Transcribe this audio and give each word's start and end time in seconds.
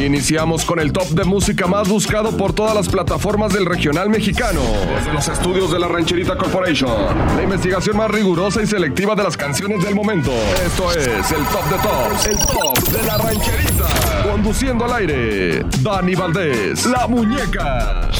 Iniciamos 0.00 0.64
con 0.64 0.80
el 0.80 0.92
top 0.92 1.08
de 1.10 1.24
música 1.24 1.66
más 1.66 1.86
buscado 1.86 2.34
por 2.34 2.54
todas 2.54 2.74
las 2.74 2.88
plataformas 2.88 3.52
del 3.52 3.66
regional 3.66 4.08
mexicano. 4.08 4.60
Desde 4.96 5.12
los 5.12 5.28
estudios 5.28 5.70
de 5.70 5.78
la 5.78 5.88
Rancherita 5.88 6.36
Corporation. 6.36 6.90
La 7.36 7.42
investigación 7.42 7.98
más 7.98 8.10
rigurosa 8.10 8.62
y 8.62 8.66
selectiva 8.66 9.14
de 9.14 9.24
las 9.24 9.36
canciones 9.36 9.84
del 9.84 9.94
momento. 9.94 10.32
Esto 10.64 10.90
es 10.92 11.30
el 11.32 11.44
top 11.44 11.64
de 11.68 11.76
tops. 11.82 12.26
El 12.26 12.38
top 12.38 12.78
de 12.88 13.06
la 13.06 13.18
Rancherita. 13.18 14.22
Conduciendo 14.30 14.86
al 14.86 14.92
aire. 14.94 15.64
Dani 15.82 16.14
Valdés. 16.14 16.86
La 16.86 17.06
muñeca. 17.06 18.10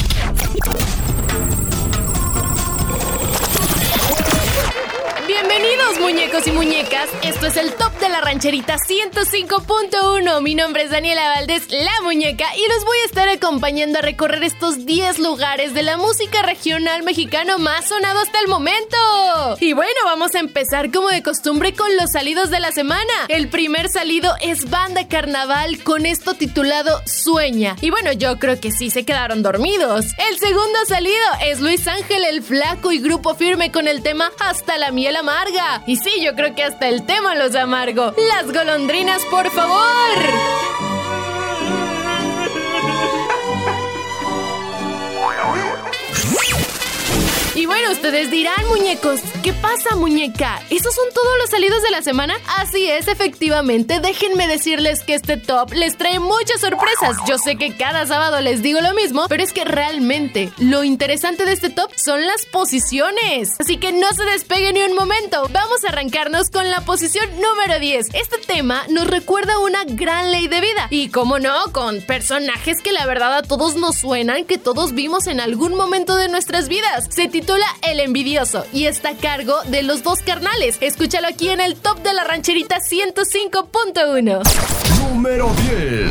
Bienvenidos 5.51 5.99
muñecos 5.99 6.47
y 6.47 6.53
muñecas, 6.53 7.09
esto 7.23 7.47
es 7.47 7.57
el 7.57 7.75
top 7.75 7.99
de 7.99 8.09
la 8.09 8.21
rancherita 8.21 8.77
105.1. 8.77 10.41
Mi 10.43 10.55
nombre 10.55 10.85
es 10.85 10.91
Daniela 10.91 11.29
Valdés, 11.29 11.69
la 11.71 12.01
muñeca, 12.03 12.47
y 12.57 12.69
los 12.73 12.85
voy 12.85 12.97
a 12.99 13.07
estar 13.07 13.29
acompañando 13.29 13.99
a 13.99 14.03
recorrer 14.03 14.45
estos 14.45 14.87
10 14.87 15.19
lugares 15.19 15.75
de 15.75 15.83
la 15.83 15.97
música 15.97 16.43
regional 16.43 17.03
mexicano 17.03 17.59
más 17.59 17.89
sonado 17.89 18.21
hasta 18.21 18.39
el 18.39 18.47
momento. 18.47 18.97
Y 19.59 19.73
bueno, 19.73 19.91
vamos 20.05 20.37
a 20.37 20.39
empezar 20.39 20.93
como 20.93 21.09
de 21.09 21.25
costumbre 21.25 21.75
con 21.75 21.97
los 21.97 22.13
salidos 22.13 22.51
de 22.51 22.61
la 22.61 22.71
semana. 22.71 23.13
El 23.27 23.49
primer 23.49 23.89
salido 23.89 24.33
es 24.41 24.71
Banda 24.71 25.09
Carnaval 25.09 25.83
con 25.83 26.07
esto 26.07 26.35
titulado 26.35 27.03
Sueña. 27.07 27.75
Y 27.81 27.91
bueno, 27.91 28.13
yo 28.13 28.39
creo 28.39 28.61
que 28.61 28.71
sí 28.71 28.91
se 28.91 29.05
quedaron 29.05 29.43
dormidos. 29.43 30.07
El 30.31 30.39
segundo 30.39 30.79
salido 30.87 31.27
es 31.45 31.59
Luis 31.59 31.89
Ángel 31.89 32.25
el 32.25 32.45
Flaco 32.45 32.93
y 32.93 33.01
Grupo 33.01 33.35
Firme 33.35 33.73
con 33.73 33.89
el 33.89 34.05
tema 34.05 34.31
Hasta 34.39 34.79
la 34.79 34.93
miel 34.93 35.17
amarga 35.17 35.41
y 35.87 35.97
sí, 35.97 36.23
yo 36.23 36.35
creo 36.35 36.55
que 36.55 36.63
hasta 36.63 36.89
el 36.89 37.05
tema 37.05 37.35
los 37.35 37.55
amargo. 37.55 38.13
Las 38.17 38.53
golondrinas, 38.53 39.23
por 39.31 39.51
favor. 39.51 40.90
Y 47.61 47.67
bueno, 47.67 47.91
ustedes 47.91 48.31
dirán, 48.31 48.67
muñecos, 48.69 49.21
¿qué 49.43 49.53
pasa, 49.53 49.95
muñeca? 49.95 50.63
¿Esos 50.71 50.95
son 50.95 51.05
todos 51.13 51.29
los 51.43 51.51
salidos 51.51 51.83
de 51.83 51.91
la 51.91 52.01
semana? 52.01 52.35
Así 52.57 52.89
es, 52.89 53.07
efectivamente. 53.07 54.01
Déjenme 54.01 54.49
decirles 54.49 55.03
que 55.03 55.13
este 55.13 55.37
top 55.37 55.75
les 55.75 55.99
trae 55.99 56.21
muchas 56.21 56.63
sorpresas. 56.63 57.19
Yo 57.29 57.37
sé 57.37 57.57
que 57.57 57.77
cada 57.77 58.07
sábado 58.07 58.41
les 58.41 58.63
digo 58.63 58.81
lo 58.81 58.95
mismo, 58.95 59.27
pero 59.29 59.43
es 59.43 59.53
que 59.53 59.67
realmente 59.67 60.51
lo 60.57 60.85
interesante 60.85 61.45
de 61.45 61.53
este 61.53 61.69
top 61.69 61.91
son 61.97 62.27
las 62.27 62.47
posiciones. 62.47 63.57
Así 63.59 63.77
que 63.77 63.93
no 63.93 64.11
se 64.15 64.25
despeguen 64.25 64.77
ni 64.77 64.81
un 64.81 64.95
momento. 64.95 65.47
Vamos 65.53 65.85
a 65.85 65.91
arrancarnos 65.91 66.49
con 66.49 66.71
la 66.71 66.81
posición 66.81 67.29
número 67.43 67.79
10. 67.79 68.15
Este 68.15 68.39
tema 68.39 68.87
nos 68.89 69.07
recuerda 69.07 69.59
una 69.59 69.85
gran 69.85 70.33
ley 70.33 70.49
de 70.49 70.63
vida. 70.63 70.87
Y 70.89 71.11
como 71.11 71.39
no, 71.39 71.71
con 71.73 72.01
personajes 72.07 72.81
que 72.83 72.93
la 72.93 73.05
verdad 73.05 73.37
a 73.37 73.43
todos 73.43 73.77
nos 73.77 73.99
suenan, 73.99 74.47
que 74.47 74.57
todos 74.57 74.95
vimos 74.95 75.27
en 75.27 75.41
algún 75.41 75.75
momento 75.75 76.17
de 76.17 76.31
nuestras 76.31 76.67
vidas. 76.67 77.05
Se 77.11 77.29
titula 77.29 77.50
el 77.83 78.01
Envidioso 78.01 78.65
y 78.73 78.87
está 78.87 79.11
a 79.11 79.17
cargo 79.17 79.55
de 79.67 79.83
los 79.83 80.03
dos 80.03 80.21
carnales. 80.21 80.79
Escúchalo 80.81 81.29
aquí 81.29 81.49
en 81.49 81.61
el 81.61 81.77
top 81.77 82.03
de 82.03 82.15
la 82.15 82.25
rancherita 82.25 82.79
105.1. 82.79 84.43
Número 85.01 85.51
10. 85.71 86.11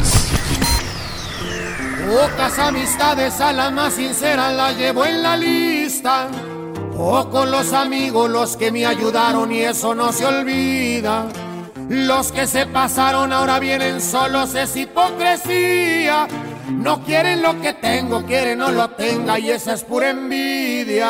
Pocas 2.07 2.59
amistades 2.59 3.39
a 3.39 3.53
la 3.53 3.69
más 3.69 3.93
sincera 3.93 4.51
la 4.51 4.71
llevo 4.73 5.05
en 5.05 5.23
la 5.23 5.37
lista. 5.37 6.27
Pocos 6.95 7.47
los 7.47 7.71
amigos 7.73 8.29
los 8.29 8.57
que 8.57 8.71
me 8.71 8.85
ayudaron 8.85 9.51
y 9.51 9.61
eso 9.61 9.95
no 9.95 10.11
se 10.11 10.25
olvida. 10.25 11.27
Los 11.87 12.31
que 12.31 12.45
se 12.47 12.65
pasaron 12.65 13.31
ahora 13.31 13.59
vienen 13.59 14.01
solos 14.01 14.53
es 14.55 14.75
hipocresía. 14.75 16.27
No 16.71 17.03
quieren 17.03 17.41
lo 17.41 17.59
que 17.61 17.73
tengo, 17.73 18.25
quieren 18.25 18.59
no 18.59 18.71
lo 18.71 18.89
tenga 18.91 19.39
y 19.39 19.51
esa 19.51 19.73
es 19.73 19.83
pura 19.83 20.09
envidia. 20.09 21.09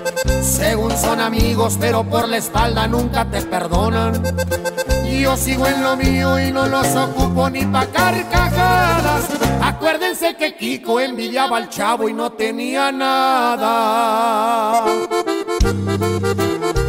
Según 0.41 0.91
son 0.97 1.19
amigos, 1.19 1.77
pero 1.79 2.03
por 2.03 2.27
la 2.27 2.37
espalda 2.37 2.87
nunca 2.87 3.25
te 3.25 3.41
perdonan. 3.41 4.21
Yo 5.21 5.37
sigo 5.37 5.67
en 5.67 5.83
lo 5.83 5.95
mío 5.95 6.39
y 6.39 6.51
no 6.51 6.65
los 6.65 6.95
ocupo 6.95 7.49
ni 7.49 7.63
pa' 7.65 7.85
carcajadas. 7.85 9.25
Acuérdense 9.61 10.35
que 10.35 10.55
Kiko 10.55 10.99
envidiaba 10.99 11.57
al 11.57 11.69
chavo 11.69 12.09
y 12.09 12.13
no 12.13 12.31
tenía 12.31 12.91
nada. 12.91 14.83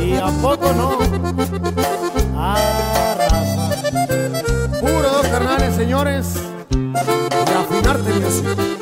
¿Y 0.01 0.15
a 0.15 0.29
poco 0.41 0.73
no? 0.73 0.99
Arrasa. 2.39 3.83
Puro 4.81 5.11
dos 5.11 5.27
carnales, 5.27 5.75
señores. 5.77 6.35
De 6.71 7.55
afinar 7.55 7.99
tendencia. 7.99 8.82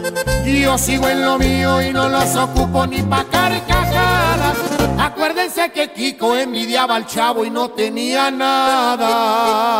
Yo 0.45 0.77
sigo 0.77 1.07
en 1.09 1.21
lo 1.25 1.37
mío 1.37 1.81
y 1.81 1.91
no 1.91 2.07
los 2.07 2.35
ocupo 2.35 2.87
ni 2.87 3.01
pa' 3.01 3.25
carcajadas. 3.25 4.57
Acuérdense 4.97 5.69
que 5.71 5.91
Kiko 5.91 6.37
envidiaba 6.37 6.95
al 6.95 7.05
chavo 7.07 7.43
y 7.43 7.49
no 7.49 7.71
tenía 7.71 8.31
nada. 8.31 9.77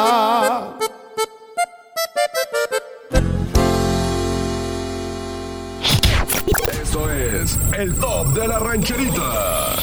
Esto 6.81 7.09
es 7.11 7.57
el 7.77 7.95
top 7.95 8.33
de 8.33 8.47
la 8.47 8.59
rancherita. 8.59 9.75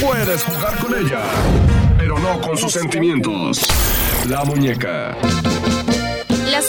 Puedes 0.00 0.42
jugar 0.44 0.78
con 0.78 0.94
ella, 0.94 1.22
pero 1.96 2.18
no 2.18 2.40
con 2.40 2.58
sus 2.58 2.72
sentimientos. 2.72 3.60
La 4.28 4.44
muñeca. 4.44 5.16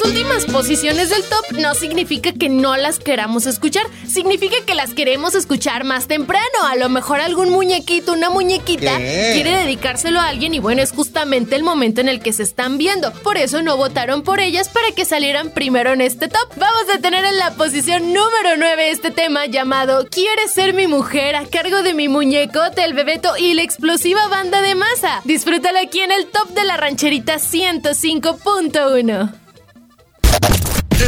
Últimas 0.06 0.46
posiciones 0.46 1.10
del 1.10 1.24
top 1.24 1.60
no 1.60 1.76
significa 1.76 2.32
que 2.32 2.50
no 2.50 2.78
las 2.78 3.00
queramos 3.00 3.46
escuchar, 3.46 3.86
significa 4.08 4.56
que 4.66 4.76
las 4.76 4.94
queremos 4.94 5.36
escuchar 5.36 5.84
más 5.84 6.08
temprano. 6.08 6.46
A 6.68 6.76
lo 6.76 6.90
mejor 6.90 7.22
algún 7.22 7.50
muñequito, 7.50 8.14
una 8.14 8.30
muñequita 8.30 8.98
quiere 8.98 9.52
dedicárselo 9.52 10.20
a 10.20 10.28
alguien 10.28 10.54
y 10.54 10.60
bueno, 10.60 10.82
es 10.82 10.92
justamente 10.92 11.56
el 11.56 11.64
momento 11.64 12.02
en 12.02 12.10
el 12.10 12.20
que 12.20 12.34
se 12.34 12.44
están 12.44 12.78
viendo. 12.78 13.12
Por 13.12 13.38
eso 13.38 13.62
no 13.62 13.78
votaron 13.78 14.24
por 14.24 14.40
ellas 14.40 14.70
para 14.70 14.92
que 14.92 15.06
salieran 15.06 15.52
primero 15.52 15.94
en 15.94 16.02
este 16.02 16.28
top. 16.28 16.48
Vamos 16.56 16.86
a 16.94 17.00
tener 17.00 17.26
en 17.26 17.38
la 17.38 17.52
posición 17.52 18.14
número 18.14 18.58
9 18.58 18.92
este 18.92 19.12
tema 19.12 19.46
llamado 19.46 20.08
¿Quieres 20.10 20.54
ser 20.54 20.74
mi 20.74 20.88
mujer? 20.88 21.36
a 21.36 21.46
cargo 21.46 21.82
de 21.82 21.94
mi 21.94 22.08
muñeco, 22.08 22.60
el 22.78 22.94
Bebeto 22.94 23.36
y 23.38 23.54
la 23.54 23.64
explosiva 23.64 24.28
banda 24.28 24.62
de 24.62 24.76
masa. 24.76 25.22
Disfrútalo 25.24 25.80
aquí 25.80 26.02
en 26.02 26.12
el 26.12 26.28
top 26.28 26.50
de 26.50 26.64
la 26.64 26.78
rancherita 26.78 27.36
105.1. 27.36 29.45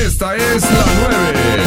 Esta 0.06 0.36
es 0.36 0.64
la 0.64 0.86
9. 1.10 1.67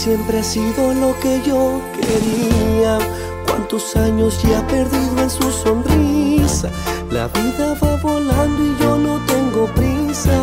Siempre 0.00 0.38
ha 0.38 0.42
sido 0.42 0.94
lo 0.94 1.14
que 1.20 1.42
yo 1.42 1.78
quería. 2.00 2.98
Cuántos 3.46 3.96
años 3.96 4.42
ya 4.42 4.66
perdido 4.66 5.18
en 5.20 5.28
su 5.28 5.50
sonrisa. 5.50 6.70
La 7.10 7.28
vida 7.28 7.76
va 7.82 7.96
volando 7.96 8.64
y 8.64 8.76
yo 8.80 8.96
no 8.96 9.18
tengo 9.26 9.66
prisa. 9.74 10.38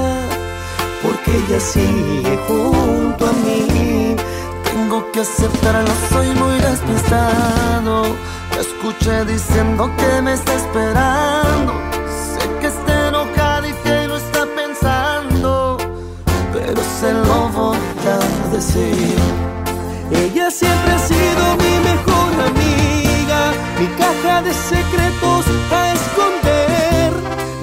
Porque 1.01 1.31
ella 1.37 1.59
sigue 1.59 2.37
junto 2.47 3.25
a 3.25 3.33
mí. 3.45 4.15
Tengo 4.63 5.11
que 5.11 5.21
aceptarlo, 5.21 5.91
soy 6.11 6.27
muy 6.41 6.59
despistado. 6.59 8.03
La 8.53 8.61
escuché 8.61 9.25
diciendo 9.25 9.89
que 9.97 10.21
me 10.21 10.33
está 10.33 10.53
esperando. 10.53 11.73
Sé 12.29 12.43
que 12.61 12.67
está 12.67 13.07
enojada 13.07 13.67
y 13.67 13.73
que 13.73 14.07
no 14.07 14.17
está 14.17 14.45
pensando. 14.55 15.77
Pero 16.53 16.81
se 16.99 17.11
lo 17.11 17.49
voy 17.49 17.66
Ella 18.59 20.49
siempre 20.49 20.93
ha 20.93 20.97
sido 20.97 21.57
mi 21.57 21.77
mejor 21.89 22.33
amiga, 22.49 23.51
mi 23.79 23.85
caja 23.99 24.41
de 24.41 24.51
secretos 24.51 25.45
a 25.71 25.93
esconder. 25.93 27.11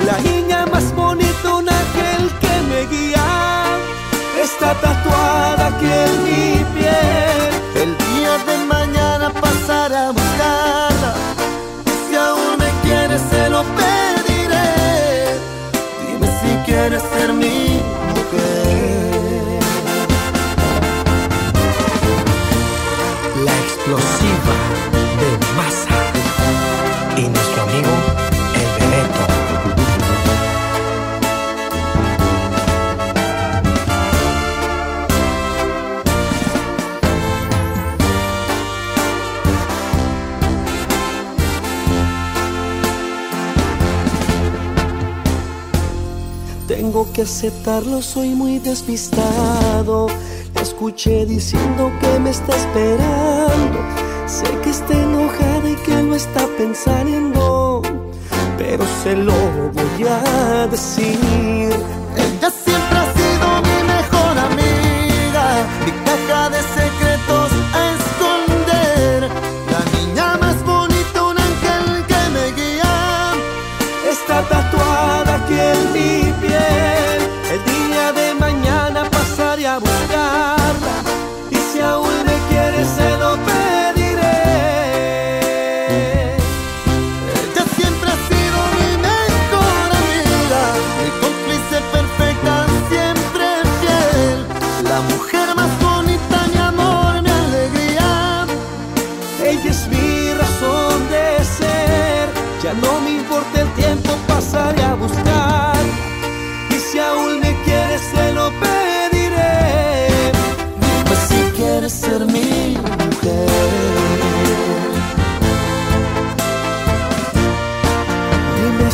La 0.06 0.20
niña 0.20 0.66
más 0.66 0.94
bonita, 0.94 1.54
un 1.56 1.68
ángel 1.68 2.30
que 2.40 2.60
me 2.68 2.86
guía, 2.86 3.76
está 4.40 4.72
tatuada 4.74 5.66
aquí 5.66 5.86
en 5.86 6.24
mi 6.24 6.64
piel. 6.78 7.43
Aceptarlo, 47.24 48.00
soy 48.02 48.30
muy 48.30 48.58
despistado 48.58 50.06
escuché 50.64 51.26
diciendo 51.26 51.92
que 52.00 52.18
me 52.18 52.30
está 52.30 52.56
esperando. 52.56 53.78
Sé 54.26 54.46
que 54.62 54.70
está 54.70 54.94
enojada 54.94 55.70
y 55.70 55.76
que 55.76 56.02
lo 56.02 56.14
está 56.14 56.46
pensando, 56.56 57.82
pero 58.56 58.84
se 59.02 59.14
lo 59.14 59.34
voy 59.72 60.06
a 60.08 60.66
decir. 60.66 61.63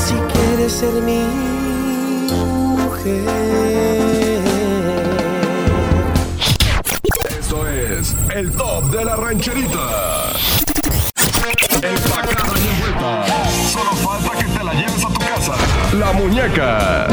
Si 0.06 0.14
quieres 0.32 0.72
ser 0.72 0.94
mi 1.02 1.22
mujer. 2.48 3.28
Esto 7.28 7.68
es 7.68 8.16
el 8.34 8.50
top 8.52 8.84
de 8.90 9.04
la 9.04 9.16
rancherita. 9.16 10.32
Empacada 11.82 12.58
y 12.58 12.80
vuelta. 12.80 13.24
Solo 13.72 13.92
falta 13.96 14.38
que 14.38 14.44
te 14.44 14.64
la 14.64 14.72
lleves 14.72 15.04
a 15.04 15.08
tu 15.08 15.20
casa. 15.20 15.54
La 15.98 16.12
muñeca. 16.12 17.06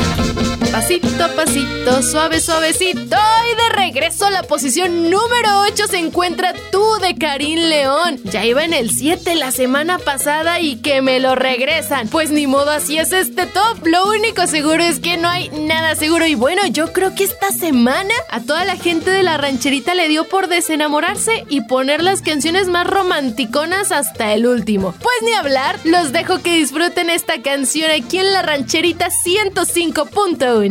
Pasito 0.77 1.27
pasito, 1.35 2.03
suave, 2.03 2.39
suavecito. 2.39 3.17
Y 3.51 3.55
de 3.55 3.69
regreso 3.75 4.27
a 4.27 4.29
la 4.29 4.43
posición 4.43 5.09
número 5.09 5.61
8 5.71 5.87
se 5.89 5.97
encuentra 5.97 6.53
tú 6.71 6.83
de 7.01 7.15
Karim 7.15 7.57
León. 7.57 8.19
Ya 8.25 8.45
iba 8.45 8.63
en 8.63 8.73
el 8.73 8.91
7 8.91 9.33
la 9.33 9.49
semana 9.49 9.97
pasada 9.97 10.59
y 10.59 10.75
que 10.75 11.01
me 11.01 11.19
lo 11.19 11.33
regresan. 11.33 12.07
Pues 12.09 12.29
ni 12.29 12.45
modo, 12.45 12.69
así 12.69 12.99
es 12.99 13.11
este 13.11 13.47
top. 13.47 13.87
Lo 13.87 14.07
único 14.07 14.45
seguro 14.45 14.83
es 14.83 14.99
que 14.99 15.17
no 15.17 15.27
hay 15.27 15.49
nada 15.49 15.95
seguro. 15.95 16.27
Y 16.27 16.35
bueno, 16.35 16.61
yo 16.67 16.93
creo 16.93 17.15
que 17.15 17.23
esta 17.23 17.51
semana 17.51 18.13
a 18.29 18.41
toda 18.41 18.63
la 18.63 18.75
gente 18.75 19.09
de 19.09 19.23
la 19.23 19.37
rancherita 19.37 19.95
le 19.95 20.07
dio 20.07 20.25
por 20.25 20.47
desenamorarse 20.47 21.43
y 21.49 21.61
poner 21.61 22.03
las 22.03 22.21
canciones 22.21 22.67
más 22.67 22.85
romanticonas 22.85 23.91
hasta 23.91 24.31
el 24.35 24.45
último. 24.45 24.91
Pues 24.91 25.15
ni 25.23 25.33
hablar, 25.33 25.79
los 25.85 26.11
dejo 26.11 26.37
que 26.43 26.55
disfruten 26.55 27.09
esta 27.09 27.41
canción 27.41 27.89
aquí 27.89 28.19
en 28.19 28.31
la 28.31 28.43
rancherita 28.43 29.09
105.1. 29.25 30.66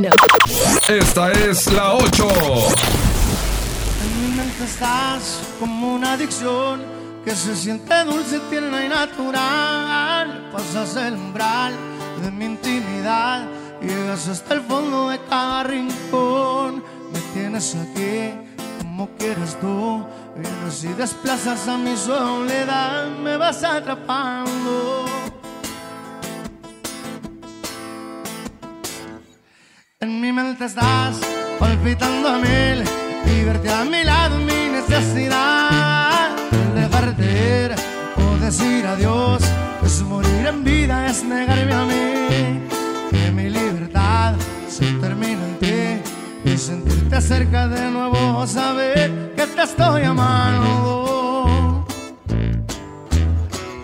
Esta 0.89 1.33
es 1.33 1.73
la 1.73 1.95
8. 1.95 2.29
En 4.03 4.21
mi 4.21 4.37
mente 4.37 4.65
estás 4.65 5.41
como 5.59 5.95
una 5.95 6.13
adicción 6.13 6.83
que 7.25 7.35
se 7.35 7.57
siente 7.57 8.05
dulce, 8.05 8.41
tierna 8.51 8.85
y 8.85 8.89
natural. 8.89 10.51
Pasas 10.53 10.97
el 10.97 11.15
umbral 11.15 11.73
de 12.23 12.31
mi 12.31 12.45
intimidad 12.45 13.47
llegas 13.81 14.29
hasta 14.29 14.55
el 14.55 14.61
fondo 14.63 15.09
de 15.09 15.19
cada 15.31 15.63
rincón. 15.63 16.85
Me 17.13 17.21
tienes 17.33 17.75
aquí 17.75 18.35
como 18.79 19.09
quieres 19.19 19.59
tú. 19.61 20.05
Vienes 20.37 20.85
y 20.85 20.89
desplazas 20.89 21.67
a 21.69 21.79
mi 21.79 21.97
soledad, 21.97 23.09
me 23.23 23.39
vas 23.39 23.65
atrapando. 23.65 25.07
En 29.99 30.21
mi 30.21 30.31
mente 30.31 30.67
estás 30.67 31.17
palpitando 31.59 32.29
a 32.29 32.39
mil 32.39 32.85
y 33.33 33.45
verte 33.45 33.71
a 33.71 33.83
mi 33.85 34.05
lado 34.05 34.37
mi 34.41 34.69
necesidad. 34.69 36.37
decir 38.41 38.87
adiós, 38.87 39.43
es 39.85 40.03
morir 40.03 40.47
en 40.47 40.63
vida, 40.63 41.07
es 41.07 41.25
negarme 41.25 41.73
a 41.73 41.85
mí. 41.85 42.61
Que 43.11 43.33
mi 43.33 43.49
libertad 43.49 44.35
se 44.69 44.85
termina 45.01 45.43
en 45.49 45.59
ti 45.59 46.51
y 46.51 46.59
sentirte 46.59 47.19
cerca 47.23 47.67
de 47.67 47.91
nuevo, 47.91 48.47
saber 48.47 49.33
que 49.35 49.47
te 49.47 49.63
estoy 49.63 50.03
amando. 50.03 51.87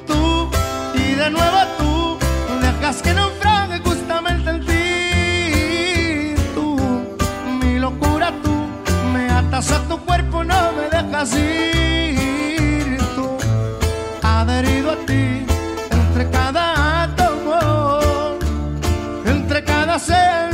Tú 0.07 0.51
y 0.95 1.15
de 1.15 1.31
nuevo 1.31 1.59
tú, 1.79 2.19
dejas 2.61 3.01
que 3.01 3.15
naufrague 3.15 3.32
a 9.55 9.61
tu 9.87 9.99
cuerpo, 9.99 10.43
no 10.43 10.73
me 10.73 10.89
dejas 10.89 11.35
ir. 11.35 12.99
Adherido 14.23 14.93
a 14.93 14.97
ti, 15.07 15.45
entre 15.91 16.31
cada 16.31 17.03
átomo, 17.03 18.39
entre 19.27 19.63
cada 19.63 19.99
célula 19.99 20.52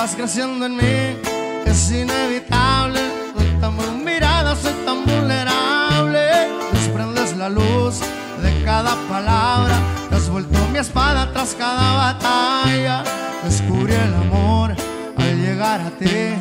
Vas 0.00 0.14
creciendo 0.16 0.64
en 0.64 0.76
mí, 0.76 1.18
es 1.66 1.90
inevitable. 1.90 3.00
Soy 3.36 3.60
tan 3.60 4.02
mirada, 4.02 4.56
soy 4.56 4.72
tan 4.86 5.04
vulnerable. 5.04 6.22
Desprendes 6.72 7.36
la 7.36 7.50
luz 7.50 8.00
de 8.40 8.64
cada 8.64 8.96
palabra. 9.10 9.78
Te 10.08 10.14
has 10.16 10.30
vuelto 10.30 10.58
mi 10.72 10.78
espada 10.78 11.30
tras 11.34 11.54
cada 11.54 11.92
batalla. 11.92 13.04
Descubrí 13.44 13.92
el 13.92 14.14
amor 14.14 14.74
al 15.18 15.38
llegar 15.38 15.82
a 15.82 15.90
ti. 15.90 16.34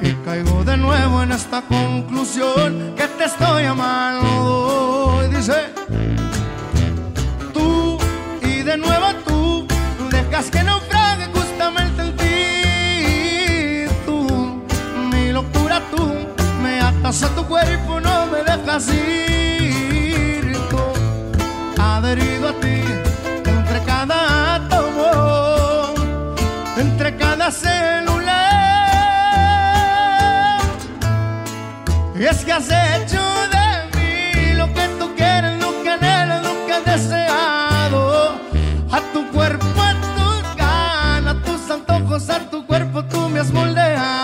Y 0.00 0.12
caigo 0.24 0.64
de 0.64 0.76
nuevo 0.76 1.22
en 1.22 1.30
esta 1.30 1.62
conclusión 1.62 2.94
que 2.96 3.06
te 3.06 3.26
estoy 3.26 3.66
amando. 3.66 5.20
Y 5.24 5.36
dice 5.36 5.54
me 17.14 17.18
atas 17.18 17.22
a 17.22 17.34
tu 17.34 17.46
cuerpo 17.46 18.00
no 18.00 18.26
me 18.26 18.42
dejas 18.42 18.88
ir 18.88 20.56
adherido 21.78 22.48
a 22.48 22.52
ti 22.60 22.82
entre 23.46 23.82
cada 23.84 24.54
átomo 24.56 25.94
entre 26.76 27.16
cada 27.16 27.50
célula 27.50 28.40
y 32.18 32.24
es 32.24 32.44
que 32.44 32.52
has 32.52 32.68
hecho 32.68 33.22
de 33.54 33.66
mí 33.94 34.54
lo 34.54 34.72
que 34.72 34.88
tú 34.98 35.14
quieres, 35.16 35.60
lo 35.60 35.82
que 35.82 35.90
anhelas, 35.90 36.42
lo 36.44 36.66
que 36.66 36.72
has 36.72 36.84
deseado. 36.84 38.38
A 38.92 39.00
tu 39.12 39.28
cuerpo, 39.32 39.66
a 39.82 39.94
tus 40.16 40.56
ganas, 40.56 41.34
a 41.34 41.42
tus 41.42 41.70
antojos, 41.70 42.30
a 42.30 42.38
tu 42.50 42.64
cuerpo 42.66 43.04
tú 43.04 43.28
me 43.28 43.40
has 43.40 43.52
moldeado. 43.52 44.23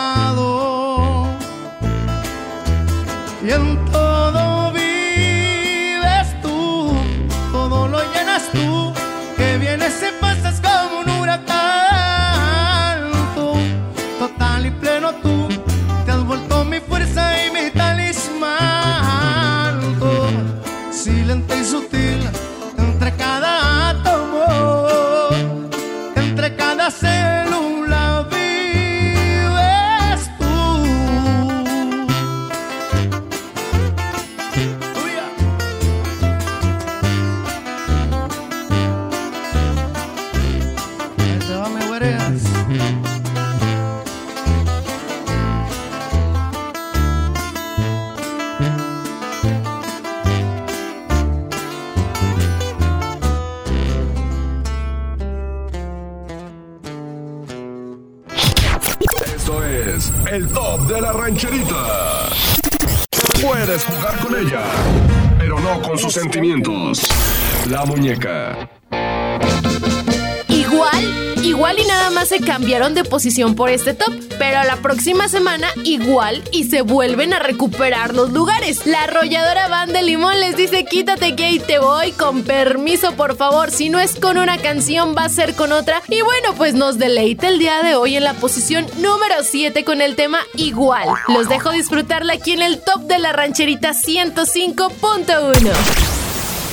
De 72.95 73.05
posición 73.05 73.55
por 73.55 73.71
este 73.71 73.95
top, 73.95 74.13
pero 74.39 74.63
la 74.65 74.77
próxima 74.77 75.29
semana 75.29 75.69
igual 75.85 76.43
y 76.53 76.65
se 76.65 76.83
vuelven 76.83 77.33
a 77.33 77.39
recuperar 77.39 78.15
los 78.15 78.31
lugares. 78.31 78.87
La 78.87 79.05
arrolladora 79.05 79.69
Banda 79.69 80.01
de 80.01 80.03
Limón 80.03 80.39
les 80.41 80.57
dice 80.57 80.85
quítate 80.85 81.37
que 81.37 81.61
te 81.61 81.79
voy, 81.79 82.13
con 82.13 82.43
permiso 82.43 83.13
por 83.13 83.37
favor, 83.37 83.71
si 83.71 83.89
no 83.89 83.99
es 83.99 84.17
con 84.17 84.39
una 84.39 84.59
canción 84.59 85.15
va 85.17 85.25
a 85.25 85.29
ser 85.29 85.55
con 85.55 85.73
otra. 85.73 86.03
Y 86.09 86.23
bueno, 86.23 86.55
pues 86.57 86.75
nos 86.75 86.99
deleita 86.99 87.49
el 87.49 87.59
día 87.59 87.83
de 87.83 87.95
hoy 87.95 88.17
en 88.17 88.25
la 88.25 88.35
posición 88.35 88.87
número 88.99 89.37
7 89.43 89.85
con 89.85 90.01
el 90.01 90.17
tema 90.17 90.39
igual. 90.57 91.09
Los 91.29 91.49
dejo 91.49 91.71
disfrutarla 91.71 92.35
aquí 92.35 92.53
en 92.53 92.63
el 92.63 92.81
top 92.81 93.03
de 93.03 93.19
la 93.19 93.33
rancherita 93.33 93.93
105.1. 93.93 95.71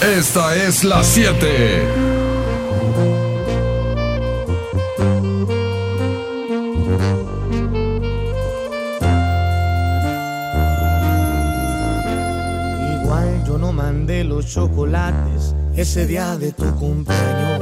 Esta 0.02 0.56
es 0.56 0.84
la 0.84 1.04
7. 1.04 2.07
No 13.68 13.74
mandé 13.74 14.24
los 14.24 14.46
chocolates 14.48 15.54
ese 15.76 16.08
día 16.08 16.38
de 16.38 16.54
tu 16.54 16.74
cumpleaños. 16.76 17.62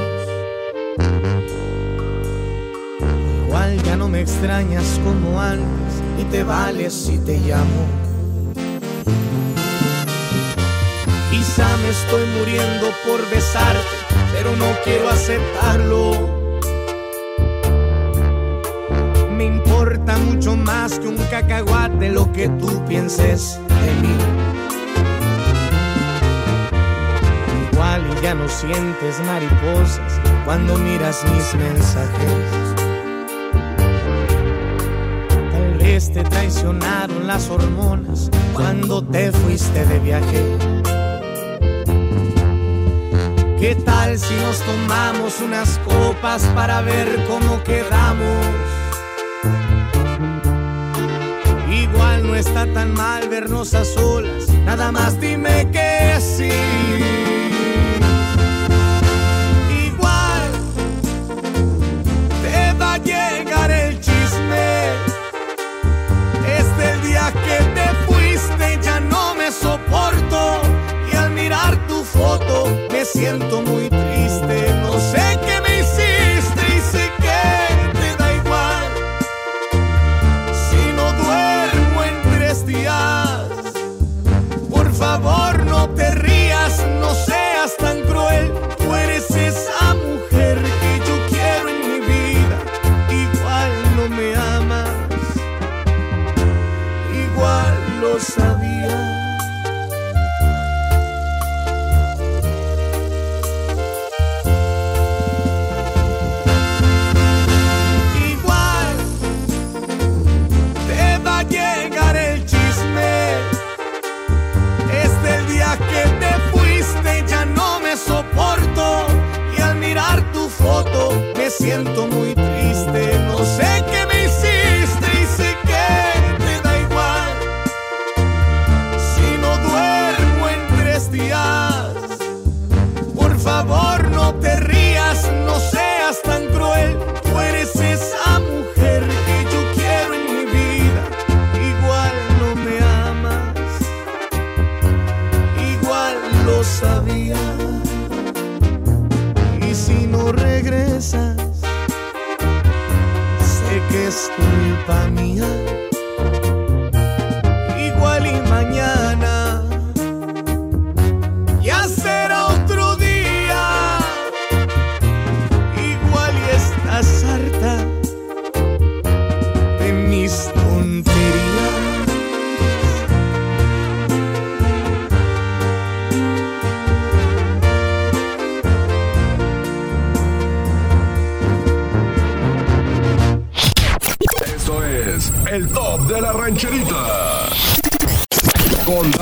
Igual 3.47 3.81
ya 3.81 3.95
no 3.95 4.07
me 4.07 4.21
extrañas 4.21 4.85
como 5.03 5.41
antes 5.41 5.93
y 6.21 6.23
te 6.25 6.43
vales 6.43 6.93
si 6.93 7.17
te 7.17 7.39
llamo. 7.39 7.87
Quizá 11.31 11.67
me 11.77 11.89
estoy 11.89 12.25
muriendo 12.37 12.87
por 13.03 13.27
besarte, 13.31 13.97
pero 14.31 14.55
no 14.57 14.67
quiero 14.83 15.09
aceptarlo. 15.09 16.11
Me 19.35 19.45
importa 19.45 20.17
mucho 20.19 20.55
más 20.55 20.99
que 20.99 21.07
un 21.07 21.17
cacahuate 21.31 22.09
lo 22.09 22.31
que 22.31 22.47
tú 22.49 22.85
pienses 22.85 23.59
de 23.67 24.07
mí. 24.07 24.64
Ya 28.21 28.33
no 28.33 28.47
sientes 28.47 29.19
mariposas 29.25 30.19
cuando 30.45 30.77
miras 30.77 31.23
mis 31.33 31.53
mensajes. 31.55 32.75
Tal 35.51 35.77
vez 35.79 36.11
te 36.11 36.23
traicionaron 36.23 37.27
las 37.27 37.49
hormonas 37.49 38.29
cuando 38.53 39.03
te 39.03 39.31
fuiste 39.31 39.85
de 39.85 39.99
viaje. 39.99 40.57
¿Qué 43.59 43.75
tal 43.75 44.19
si 44.19 44.35
nos 44.35 44.59
tomamos 44.61 45.39
unas 45.41 45.79
copas 45.79 46.43
para 46.53 46.81
ver 46.81 47.07
cómo 47.27 47.63
quedamos? 47.63 48.45
Igual 51.71 52.27
no 52.27 52.35
está 52.35 52.65
tan 52.73 52.93
mal 52.93 53.27
vernos 53.27 53.73
a 53.73 53.83
solas, 53.83 54.49
nada 54.65 54.91
más 54.91 55.19
dime 55.19 55.67
que 55.71 56.19
sí. 56.19 57.44
Soporto 69.61 70.61
y 71.11 71.15
al 71.15 71.31
mirar 71.31 71.87
tu 71.87 72.03
foto 72.03 72.65
me 72.91 73.05
siento 73.05 73.61
muy 73.61 73.89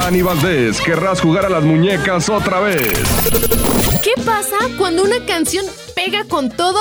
Dani 0.04 0.22
Valdés, 0.22 0.82
querrás 0.82 1.22
jugar 1.22 1.46
a 1.46 1.50
las 1.50 1.64
muñecas 1.64 2.28
otra 2.28 2.60
vez. 2.60 2.92
¿Qué 4.04 4.12
pasa 4.26 4.58
cuando 4.78 5.02
una 5.02 5.26
canción 5.26 5.66
pega 5.96 6.26
con 6.26 6.50
todo 6.50 6.78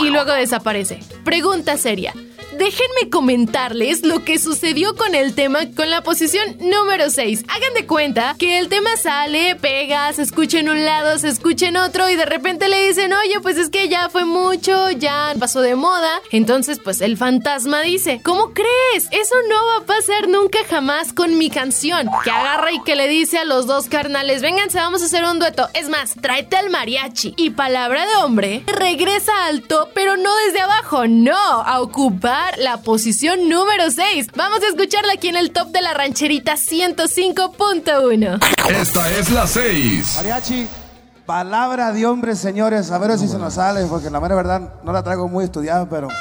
y 0.00 0.10
luego 0.10 0.32
desaparece? 0.32 0.98
Pregunta 1.24 1.76
seria. 1.76 2.12
Déjenme 2.58 3.10
comentarles 3.10 4.04
lo 4.04 4.24
que 4.24 4.38
sucedió 4.38 4.94
con 4.94 5.16
el 5.16 5.34
tema 5.34 5.58
con 5.74 5.90
la 5.90 6.02
posición 6.02 6.56
número 6.60 7.10
6. 7.10 7.44
Hagan 7.48 7.74
de 7.74 7.86
cuenta 7.86 8.36
que 8.38 8.58
el 8.60 8.68
tema 8.68 8.96
sale, 8.96 9.56
pega, 9.56 10.12
se 10.12 10.22
escucha 10.22 10.60
en 10.60 10.68
un 10.68 10.84
lado, 10.84 11.18
se 11.18 11.28
escucha 11.28 11.66
en 11.66 11.76
otro 11.76 12.08
y 12.08 12.14
de 12.14 12.26
repente 12.26 12.68
le 12.68 12.86
dicen, 12.86 13.12
oye, 13.12 13.40
pues 13.40 13.56
es 13.56 13.70
que 13.70 13.88
ya 13.88 14.08
fue 14.08 14.24
mucho, 14.24 14.90
ya 14.92 15.34
pasó 15.38 15.62
de 15.62 15.74
moda. 15.74 16.20
Entonces, 16.30 16.78
pues 16.78 17.00
el 17.00 17.16
fantasma 17.16 17.82
dice, 17.82 18.20
¿cómo 18.22 18.52
crees? 18.52 19.08
Eso 19.10 19.34
no 19.48 19.66
va 19.66 19.76
a 19.78 19.86
pasar 19.86 20.28
nunca 20.28 20.60
jamás 20.70 21.12
con 21.12 21.36
mi 21.36 21.50
canción. 21.50 22.08
Que 22.22 22.30
agarra 22.30 22.70
y 22.70 22.82
que 22.82 22.94
le 22.94 23.08
dice 23.08 23.38
a 23.38 23.44
los 23.44 23.66
dos 23.66 23.88
carnales, 23.88 24.42
vénganse, 24.42 24.78
vamos 24.78 25.02
a 25.02 25.06
hacer 25.06 25.24
un 25.24 25.40
dueto. 25.40 25.68
Es 25.74 25.88
más, 25.88 26.14
tráete 26.20 26.56
al 26.56 26.70
mariachi. 26.70 27.34
Y 27.36 27.50
palabra 27.50 28.06
de 28.06 28.16
hombre, 28.22 28.62
regresa 28.66 29.32
alto, 29.46 29.90
pero 29.92 30.16
no 30.16 30.30
desde 30.46 30.60
abajo, 30.60 31.08
no, 31.08 31.34
a 31.36 31.80
ocupar 31.80 32.43
la 32.58 32.78
posición 32.78 33.48
número 33.48 33.90
6. 33.90 34.28
Vamos 34.36 34.60
a 34.62 34.68
escucharla 34.68 35.14
aquí 35.14 35.28
en 35.28 35.36
el 35.36 35.50
top 35.50 35.68
de 35.68 35.82
la 35.82 35.94
rancherita 35.94 36.54
105.1. 36.54 38.40
Esta 38.70 39.10
es 39.10 39.30
la 39.30 39.46
6. 39.46 40.14
Mariachi, 40.16 40.66
palabra 41.26 41.92
de 41.92 42.06
hombre, 42.06 42.36
señores. 42.36 42.90
A 42.90 42.98
ver 42.98 43.18
si 43.18 43.28
se 43.28 43.38
nos 43.38 43.54
sale, 43.54 43.86
porque 43.86 44.10
la 44.10 44.20
mera 44.20 44.34
verdad 44.34 44.74
no 44.84 44.92
la 44.92 45.02
traigo 45.02 45.28
muy 45.28 45.44
estudiada, 45.44 45.88
pero. 45.88 46.08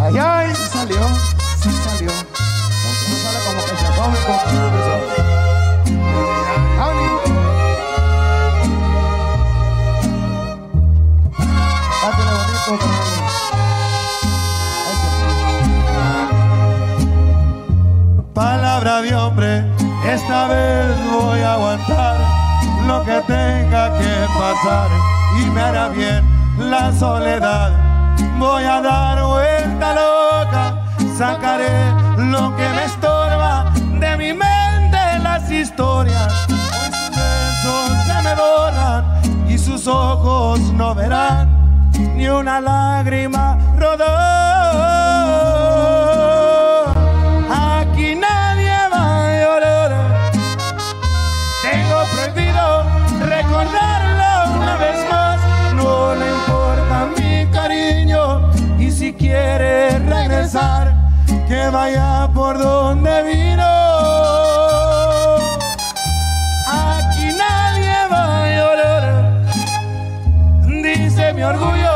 Ay, 0.00 0.14
ay, 0.18 0.52
sí 0.52 0.62
salió, 0.72 0.98
sí 1.62 1.70
salió. 1.84 2.10
Aunque 2.10 3.06
no 3.08 3.16
sale 3.22 3.38
como 3.46 3.60
que 3.64 3.76
se 3.76 3.86
come 3.96 4.18
con 4.26 5.21
Palabra 18.34 19.02
de 19.02 19.14
hombre, 19.16 19.64
esta 20.06 20.46
vez 20.46 21.10
voy 21.10 21.40
a 21.40 21.54
aguantar 21.54 22.16
lo 22.86 23.02
que 23.02 23.20
tenga 23.26 23.98
que 23.98 24.26
pasar 24.38 24.88
y 25.40 25.46
me 25.46 25.60
hará 25.60 25.88
bien 25.88 26.24
la 26.58 26.92
soledad. 26.92 27.72
Voy 28.38 28.62
a 28.62 28.80
dar 28.80 29.24
vuelta 29.24 29.94
loca, 29.94 30.84
sacaré 31.18 31.90
lo 32.16 32.54
que 32.54 32.68
me 32.68 32.84
estorba 32.84 33.72
de 33.74 34.16
mi 34.16 34.32
mente 34.32 35.18
las 35.20 35.50
historias. 35.50 36.32
Sus 36.46 37.10
besos 37.10 37.90
se 38.06 38.22
me 38.22 39.52
y 39.52 39.58
sus 39.58 39.88
ojos 39.88 40.60
no 40.74 40.94
verán 40.94 41.61
ni 42.16 42.28
una 42.28 42.60
lágrima 42.60 43.58
rodar. 43.78 44.12
Aquí 47.50 48.14
nadie 48.14 48.76
va 48.92 49.04
a 49.24 49.26
llorar. 49.42 49.90
Tengo 51.62 51.98
prohibido 52.12 52.64
recordarlo 53.34 54.32
una 54.60 54.74
vez 54.76 54.98
más. 55.10 55.38
No 55.74 56.14
le 56.14 56.26
importa 56.38 56.96
mi 57.16 57.46
cariño. 57.50 58.22
Y 58.78 58.90
si 58.90 59.12
quiere 59.14 59.98
regresar, 59.98 60.94
que 61.48 61.68
vaya 61.70 62.28
por 62.34 62.58
donde 62.58 63.22
vino. 63.22 63.72
Aquí 66.68 67.26
nadie 67.44 67.96
va 68.12 68.24
a 68.42 68.44
llorar. 68.56 69.04
Dice 70.82 71.32
mi 71.34 71.42
orgullo, 71.42 71.91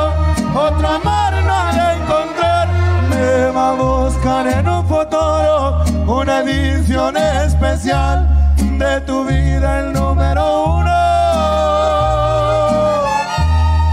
otro 0.56 0.88
amor 0.88 1.32
no 1.44 1.58
encontrar. 1.92 2.68
Me 3.10 3.50
va 3.50 3.70
a 3.70 3.72
buscar 3.74 4.46
en 4.46 4.68
un 4.68 4.86
futuro 4.86 5.84
una 6.06 6.40
edición 6.40 7.16
especial 7.16 8.28
de 8.56 9.00
tu 9.02 9.24
vida, 9.24 9.80
el 9.80 9.92
número 9.92 10.64
uno. 10.78 10.96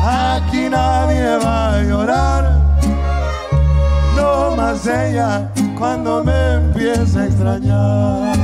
Aquí 0.05 0.69
nadie 0.69 1.37
va 1.37 1.75
a 1.75 1.81
llorar. 1.81 2.33
cuando 5.77 6.23
me 6.23 6.53
empieza 6.53 7.21
a 7.21 7.25
extrañar. 7.25 8.37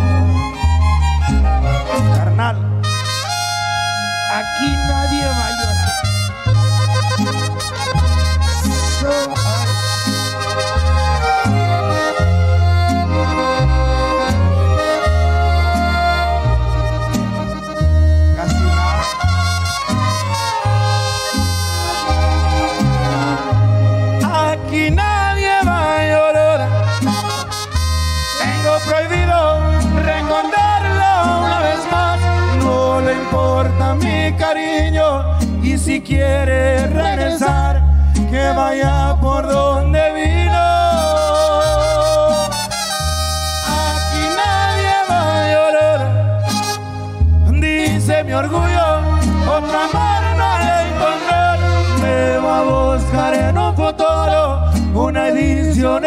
Carnal, 2.15 2.57
aquí 4.39 4.69
nadie 4.87 5.25
va 5.25 5.45
a 5.45 5.49
llorar. 5.51 5.58
Quiere 36.09 36.87
regresar, 36.87 37.81
que 38.31 38.43
vaya 38.57 39.15
por 39.21 39.47
donde 39.47 40.01
vino. 40.17 40.65
Aquí 43.79 44.23
nadie 44.41 44.95
va 45.09 45.21
a 45.35 45.51
llorar. 45.53 46.01
Dice 47.61 48.23
mi 48.23 48.33
orgullo, 48.33 48.87
otra 49.57 49.79
amor 49.89 50.23
no 50.41 50.49
le 50.61 50.73
encontrar. 50.89 51.57
Me 52.01 52.37
va 52.39 52.55
a 52.59 52.63
buscar 52.63 53.33
en 53.35 53.57
un 53.57 53.75
futuro 53.75 54.71
una 54.95 55.27
edición 55.27 56.03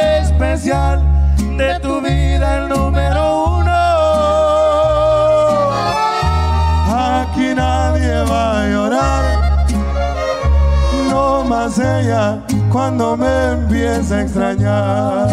cuando 12.70 13.16
me 13.16 13.52
empieza 13.52 14.16
a 14.16 14.22
extrañar. 14.22 15.28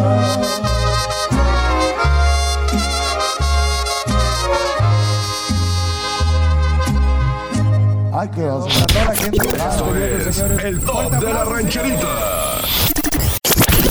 Ay, 8.13 8.29
qué 8.35 8.45
oso. 8.45 8.67
Esto 8.67 9.95
es 9.95 10.63
el 10.63 10.79
top 10.81 11.11
de 11.11 11.33
la 11.33 11.45
rancherita. 11.45 12.61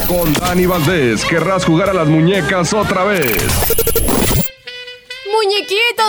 Con 0.06 0.32
Dani 0.34 0.66
Valdés, 0.66 1.24
querrás 1.24 1.64
jugar 1.64 1.90
a 1.90 1.94
las 1.94 2.08
muñecas 2.08 2.72
otra 2.72 3.04
vez. 3.04 3.87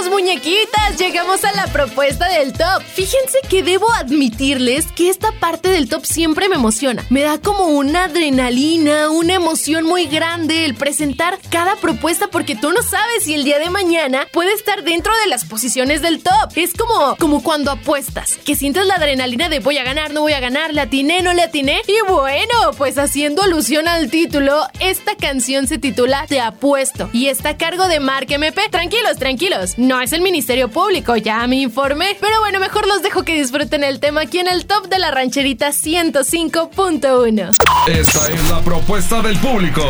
Muñequitas, 0.07 0.97
llegamos 0.97 1.43
a 1.43 1.51
la 1.51 1.67
propuesta 1.67 2.29
del 2.29 2.53
top. 2.53 2.81
Fíjense 2.93 3.39
que 3.49 3.63
debo 3.63 3.91
admitirles 3.91 4.85
que 4.93 5.09
esta 5.09 5.31
parte 5.33 5.69
del 5.69 5.89
top 5.89 6.05
siempre 6.05 6.47
me 6.47 6.55
emociona. 6.55 7.03
Me 7.09 7.21
da 7.21 7.39
como 7.39 7.65
una 7.65 8.05
adrenalina, 8.05 9.09
una 9.09 9.33
emoción 9.33 9.85
muy 9.85 10.05
grande 10.05 10.63
el 10.63 10.75
presentar 10.75 11.37
cada 11.49 11.75
propuesta 11.75 12.27
porque 12.27 12.55
tú 12.55 12.71
no 12.71 12.81
sabes 12.81 13.23
si 13.23 13.33
el 13.33 13.43
día 13.43 13.59
de 13.59 13.69
mañana 13.69 14.25
puede 14.31 14.53
estar 14.53 14.83
dentro 14.83 15.15
de 15.17 15.27
las 15.27 15.43
posiciones 15.43 16.01
del 16.01 16.23
top. 16.23 16.51
Es 16.55 16.73
como, 16.73 17.17
como 17.17 17.43
cuando 17.43 17.71
apuestas, 17.71 18.37
que 18.45 18.55
sientes 18.55 18.85
la 18.85 18.95
adrenalina 18.95 19.49
de 19.49 19.59
voy 19.59 19.79
a 19.79 19.83
ganar, 19.83 20.13
no 20.13 20.21
voy 20.21 20.33
a 20.33 20.39
ganar, 20.39 20.73
le 20.73 20.81
atiné, 20.81 21.21
no 21.21 21.33
le 21.33 21.43
atiné. 21.43 21.81
Y 21.87 22.09
bueno, 22.09 22.71
pues 22.77 22.97
haciendo 22.97 23.41
alusión 23.41 23.87
al 23.87 24.09
título, 24.09 24.65
esta 24.79 25.15
canción 25.15 25.67
se 25.67 25.77
titula 25.77 26.25
Te 26.27 26.39
apuesto 26.39 27.09
y 27.11 27.27
está 27.27 27.49
a 27.49 27.57
cargo 27.57 27.87
de 27.87 27.99
Mark 27.99 28.27
MP. 28.29 28.69
Tranquilos, 28.69 29.17
tranquilos, 29.17 29.77
no 29.89 29.99
es 29.99 30.13
el 30.13 30.21
Ministerio 30.21 30.69
Público, 30.69 31.15
ya 31.15 31.47
me 31.47 31.55
informé. 31.55 32.15
Pero 32.21 32.39
bueno, 32.41 32.59
mejor 32.59 32.85
los 32.85 33.01
dejo 33.01 33.23
que 33.23 33.33
disfruten 33.33 33.83
el 33.83 33.99
tema 33.99 34.21
aquí 34.21 34.37
en 34.37 34.47
el 34.47 34.67
top 34.67 34.87
de 34.87 34.99
la 34.99 35.09
rancherita 35.09 35.69
105.1. 35.69 37.55
Esta 37.87 38.31
es 38.31 38.49
la 38.49 38.61
propuesta 38.61 39.23
del 39.23 39.35
público. 39.39 39.81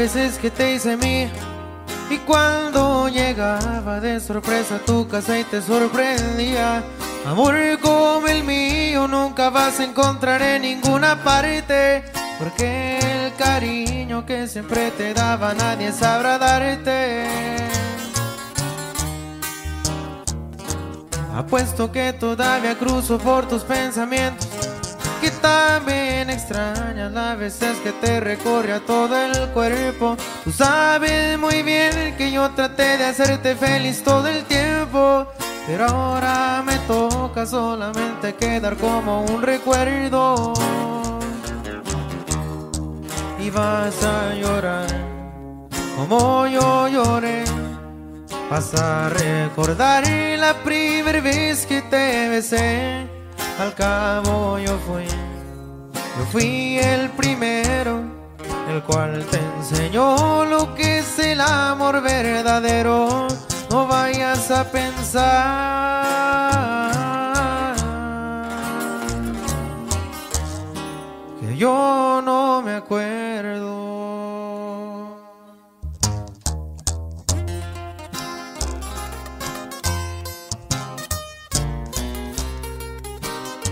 Veces 0.00 0.38
que 0.38 0.50
te 0.50 0.72
hice 0.72 0.96
mí. 0.96 1.28
Y 2.08 2.16
cuando 2.26 3.08
llegaba 3.08 4.00
de 4.00 4.18
sorpresa 4.18 4.76
a 4.76 4.78
tu 4.78 5.06
casa 5.06 5.38
y 5.38 5.44
te 5.44 5.60
sorprendía. 5.60 6.82
Amor 7.26 7.54
como 7.82 8.26
el 8.26 8.42
mío 8.42 9.06
nunca 9.06 9.50
vas 9.50 9.78
a 9.78 9.84
encontrar 9.84 10.40
en 10.40 10.62
ninguna 10.62 11.22
parte. 11.22 12.02
Porque 12.38 12.98
el 12.98 13.34
cariño 13.34 14.24
que 14.24 14.48
siempre 14.48 14.90
te 14.92 15.12
daba 15.12 15.52
nadie 15.52 15.92
sabrá 15.92 16.38
darte. 16.38 17.26
Apuesto 21.36 21.92
que 21.92 22.14
todavía 22.14 22.78
cruzo 22.78 23.18
por 23.18 23.46
tus 23.48 23.64
pensamientos 23.64 24.49
también 25.40 26.30
extrañas 26.30 27.12
las 27.12 27.38
veces 27.38 27.78
que 27.78 27.92
te 27.92 28.20
recorre 28.20 28.72
a 28.72 28.80
todo 28.80 29.16
el 29.16 29.48
cuerpo. 29.50 30.16
Tú 30.44 30.52
sabes 30.52 31.38
muy 31.38 31.62
bien 31.62 32.14
que 32.16 32.30
yo 32.30 32.50
traté 32.50 32.98
de 32.98 33.06
hacerte 33.06 33.54
feliz 33.56 34.02
todo 34.02 34.26
el 34.28 34.44
tiempo, 34.44 35.26
pero 35.66 35.86
ahora 35.86 36.62
me 36.64 36.76
toca 36.86 37.46
solamente 37.46 38.34
quedar 38.34 38.76
como 38.76 39.24
un 39.24 39.42
recuerdo. 39.42 40.54
Y 43.38 43.50
vas 43.50 44.02
a 44.04 44.34
llorar 44.34 44.86
como 45.96 46.46
yo 46.46 46.88
lloré. 46.88 47.44
Vas 48.50 48.74
a 48.74 49.08
recordar 49.10 50.04
la 50.38 50.54
primera 50.64 51.20
vez 51.20 51.66
que 51.66 51.82
te 51.82 52.28
besé. 52.28 53.06
Al 53.60 53.74
cabo 53.74 54.58
yo 54.58 54.78
fui, 54.86 55.04
yo 56.18 56.24
fui 56.32 56.78
el 56.78 57.10
primero, 57.10 58.02
el 58.68 58.82
cual 58.82 59.24
te 59.30 59.38
enseñó 59.58 60.44
lo 60.44 60.74
que 60.74 60.98
es 60.98 61.18
el 61.18 61.40
amor 61.40 62.02
verdadero. 62.02 63.26
No 63.70 63.86
vayas 63.86 64.50
a 64.50 64.64
pensar 64.64 65.20
que 71.40 71.56
yo 71.56 72.20
no 72.24 72.62
me 72.62 72.74
acuerdo. 72.74 73.70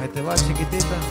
Ahí 0.01 0.09
te 0.15 0.23
va, 0.23 0.37
chiquitita. 0.37 1.08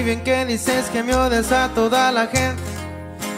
Muy 0.00 0.06
bien 0.06 0.24
que 0.24 0.46
dices 0.46 0.88
que 0.88 1.02
me 1.02 1.14
odias 1.14 1.52
a 1.52 1.68
toda 1.74 2.10
la 2.10 2.26
gente. 2.26 2.62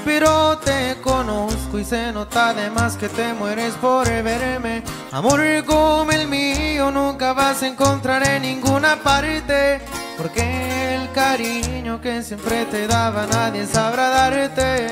Pero 0.05 0.59
te 0.59 0.96
conozco 1.03 1.77
y 1.77 1.85
se 1.85 2.12
nota 2.12 2.51
además 2.51 2.96
que 2.96 3.09
te 3.09 3.33
mueres 3.35 3.75
por 3.75 4.07
verme. 4.07 4.85
Amor 5.11 5.40
como 5.66 6.12
el 6.12 6.29
mío 6.29 6.92
nunca 6.92 7.33
vas 7.33 7.64
a 7.64 7.66
encontrar 7.66 8.25
en 8.29 8.42
ninguna 8.42 9.03
parte. 9.03 9.81
Porque 10.16 10.94
el 10.94 11.11
cariño 11.11 12.01
que 12.01 12.22
siempre 12.22 12.64
te 12.66 12.87
daba 12.87 13.27
nadie 13.27 13.66
sabrá 13.66 14.09
darte. 14.11 14.87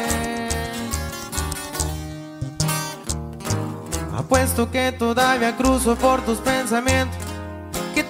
Apuesto 4.16 4.72
que 4.72 4.90
todavía 4.90 5.56
cruzo 5.56 5.94
por 5.94 6.20
tus 6.22 6.38
pensamientos. 6.38 7.29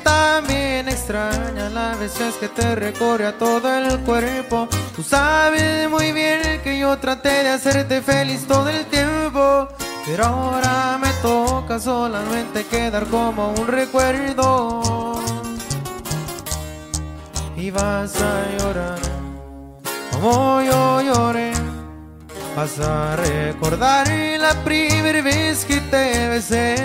También 0.02 0.88
extraña 0.88 1.68
las 1.70 1.98
veces 1.98 2.34
que 2.36 2.48
te 2.48 2.74
recorre 2.74 3.26
a 3.26 3.38
todo 3.38 3.72
el 3.74 4.00
cuerpo. 4.00 4.68
Tú 4.96 5.02
sabes 5.02 5.88
muy 5.88 6.12
bien 6.12 6.60
que 6.62 6.78
yo 6.78 6.96
traté 6.98 7.44
de 7.44 7.48
hacerte 7.50 8.00
feliz 8.02 8.46
todo 8.46 8.68
el 8.68 8.86
tiempo. 8.86 9.68
Pero 10.06 10.24
ahora 10.24 10.98
me 11.00 11.10
toca 11.22 11.78
solamente 11.78 12.64
quedar 12.64 13.06
como 13.06 13.52
un 13.52 13.66
recuerdo. 13.66 15.20
Y 17.56 17.70
vas 17.70 18.14
a 18.20 18.58
llorar 18.58 18.98
como 20.20 20.62
yo 20.62 21.00
lloré. 21.00 21.52
Vas 22.56 22.78
a 22.80 23.16
recordar 23.16 24.08
la 24.38 24.54
primera 24.64 25.22
vez 25.22 25.64
que 25.64 25.80
te 25.80 26.28
besé. 26.28 26.76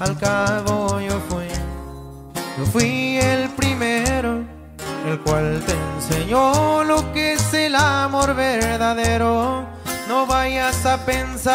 Al 0.00 0.18
cabo 0.18 1.00
yo 1.00 1.20
fui, 1.28 1.48
yo 2.56 2.64
fui 2.64 3.18
el 3.18 3.50
primero, 3.50 4.42
el 5.06 5.20
cual 5.20 5.62
te 5.66 5.72
enseñó 5.96 6.84
lo 6.84 7.12
que 7.12 7.34
es 7.34 7.52
el 7.52 7.74
amor 7.74 8.34
verdadero. 8.34 9.66
No 10.08 10.26
vayas 10.26 10.86
a 10.86 11.04
pensar 11.04 11.54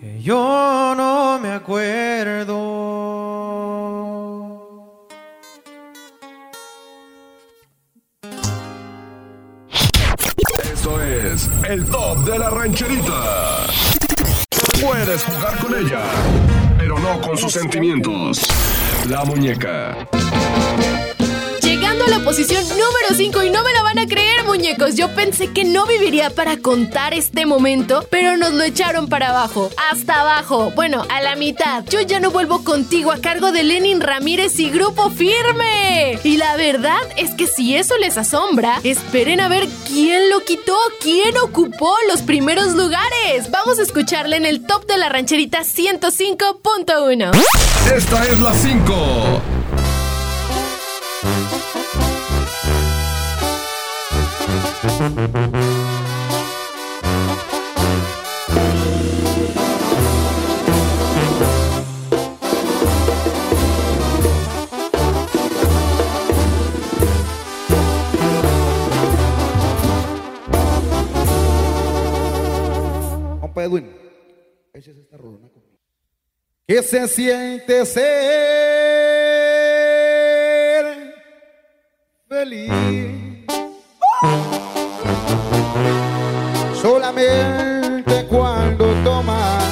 que 0.00 0.20
yo 0.20 0.94
no 0.96 1.38
me 1.38 1.52
acuerdo. 1.52 2.56
Esto 10.72 11.00
es 11.02 11.48
el 11.68 11.86
top 11.86 12.18
de 12.24 12.38
la 12.38 12.50
rancherita. 12.50 13.68
Puedes 14.80 15.24
jugar 15.24 15.58
con 15.58 15.74
ella, 15.74 16.02
pero 16.78 16.98
no 17.00 17.20
con 17.20 17.36
sus 17.36 17.52
sentimientos. 17.52 18.40
La 19.08 19.24
muñeca. 19.24 20.08
La 22.08 22.20
posición 22.20 22.66
número 22.68 23.14
5 23.14 23.42
y 23.42 23.50
no 23.50 23.62
me 23.62 23.74
lo 23.74 23.82
van 23.82 23.98
a 23.98 24.06
creer 24.06 24.44
muñecos, 24.44 24.94
yo 24.94 25.14
pensé 25.14 25.52
que 25.52 25.64
no 25.64 25.84
viviría 25.84 26.30
para 26.30 26.56
contar 26.56 27.12
este 27.12 27.44
momento, 27.44 28.06
pero 28.10 28.38
nos 28.38 28.54
lo 28.54 28.64
echaron 28.64 29.08
para 29.08 29.28
abajo, 29.28 29.70
hasta 29.90 30.22
abajo, 30.22 30.72
bueno, 30.74 31.04
a 31.10 31.20
la 31.20 31.36
mitad. 31.36 31.84
Yo 31.90 32.00
ya 32.00 32.18
no 32.18 32.30
vuelvo 32.30 32.64
contigo 32.64 33.12
a 33.12 33.18
cargo 33.18 33.52
de 33.52 33.62
Lenin 33.62 34.00
Ramírez 34.00 34.58
y 34.58 34.70
Grupo 34.70 35.10
Firme. 35.10 36.18
Y 36.24 36.38
la 36.38 36.56
verdad 36.56 37.00
es 37.18 37.34
que 37.34 37.46
si 37.46 37.76
eso 37.76 37.98
les 37.98 38.16
asombra, 38.16 38.80
esperen 38.84 39.40
a 39.40 39.48
ver 39.48 39.68
quién 39.86 40.30
lo 40.30 40.40
quitó, 40.44 40.78
quién 41.02 41.36
ocupó 41.36 41.94
los 42.08 42.22
primeros 42.22 42.74
lugares. 42.74 43.50
Vamos 43.50 43.78
a 43.78 43.82
escucharle 43.82 44.36
en 44.36 44.46
el 44.46 44.64
top 44.64 44.86
de 44.86 44.96
la 44.96 45.10
rancherita 45.10 45.60
105.1. 45.60 47.32
Esta 47.94 48.24
es 48.24 48.40
la 48.40 48.54
5. 48.54 49.57
Edwin, 73.68 73.86
échese 74.72 75.02
esta 75.02 75.18
rolona 75.18 75.48
conmigo. 75.48 75.76
¿Qué 76.66 76.82
se 76.82 77.06
siente 77.06 77.84
ser 77.84 78.06
feliz? 82.26 82.72
Solamente 86.80 88.24
cuando 88.30 88.86
tomas 89.04 89.62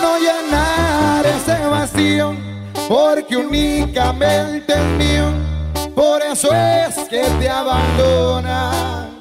no 0.00 0.18
llenar 0.18 1.26
ese 1.26 1.66
vacío 1.66 2.36
porque 2.88 3.36
únicamente 3.36 4.72
es 4.72 4.84
mío 4.98 5.32
por 5.96 6.22
eso 6.22 6.54
es 6.54 6.94
que 7.08 7.24
te 7.40 7.48
abandona 7.48 9.15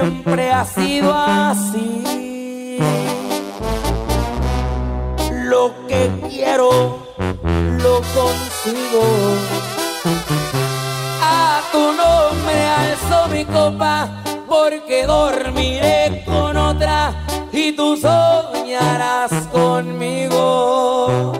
siempre 0.00 0.50
ha 0.50 0.64
sido 0.64 1.12
así. 1.14 2.78
Lo 5.44 5.72
que 5.86 6.10
quiero, 6.28 6.98
lo 7.82 7.94
consigo. 8.14 9.04
A 11.22 11.60
tu 11.72 11.78
nombre 11.78 12.66
alzo 12.66 13.28
mi 13.32 13.44
copa, 13.44 14.22
porque 14.48 15.06
dormiré 15.06 16.22
con 16.24 16.56
otra 16.56 17.14
y 17.52 17.72
tú 17.72 17.96
soñarás 17.96 19.32
conmigo. 19.50 21.32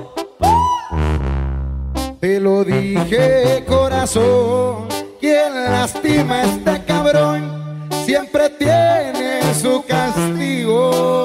Te 2.20 2.40
lo 2.40 2.64
dije 2.64 3.64
corazón, 3.68 4.88
quien 5.20 5.64
lastima 5.70 6.36
a 6.36 6.44
este 6.44 6.84
cabrón 6.84 7.57
siempre 8.28 8.50
tiene 8.50 9.54
su 9.54 9.82
castigo. 9.86 11.17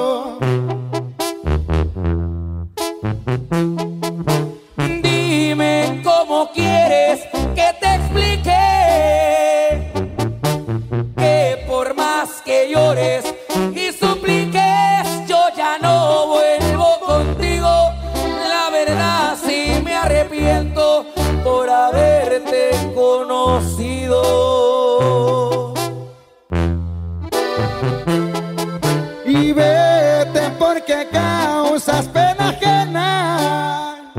Pena 32.02 32.48
ajena. 32.50 34.12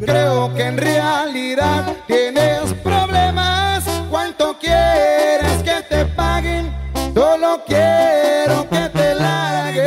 Creo 0.00 0.52
que 0.54 0.62
en 0.62 0.76
realidad 0.76 1.84
tienes 2.06 2.72
problemas. 2.82 3.84
¿Cuánto 4.10 4.58
quieres 4.58 5.62
que 5.62 5.82
te 5.88 6.04
paguen? 6.06 6.72
Solo 7.14 7.62
quiero 7.66 8.68
que 8.68 8.88
te 8.90 9.14
largues. 9.14 9.84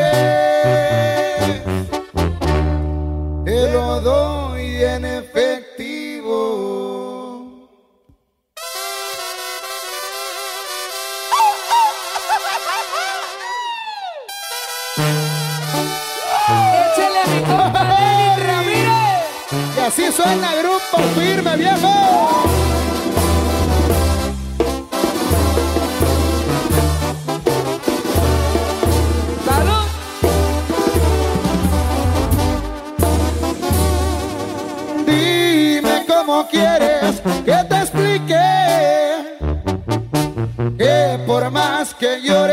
Te 3.46 3.72
lo 3.72 4.02
doy 4.02 4.84
en 4.84 5.06
efectivo. 5.06 5.47
Grupo 20.36 20.98
firme, 21.16 21.56
viejo. 21.56 21.94
Salud. 29.46 29.88
Dime 35.06 36.06
cómo 36.06 36.46
quieres 36.50 37.22
que 37.46 37.64
te 37.70 37.78
explique 37.78 38.36
que 40.78 41.20
por 41.26 41.50
más 41.52 41.94
que 41.94 42.22
llores 42.22 42.47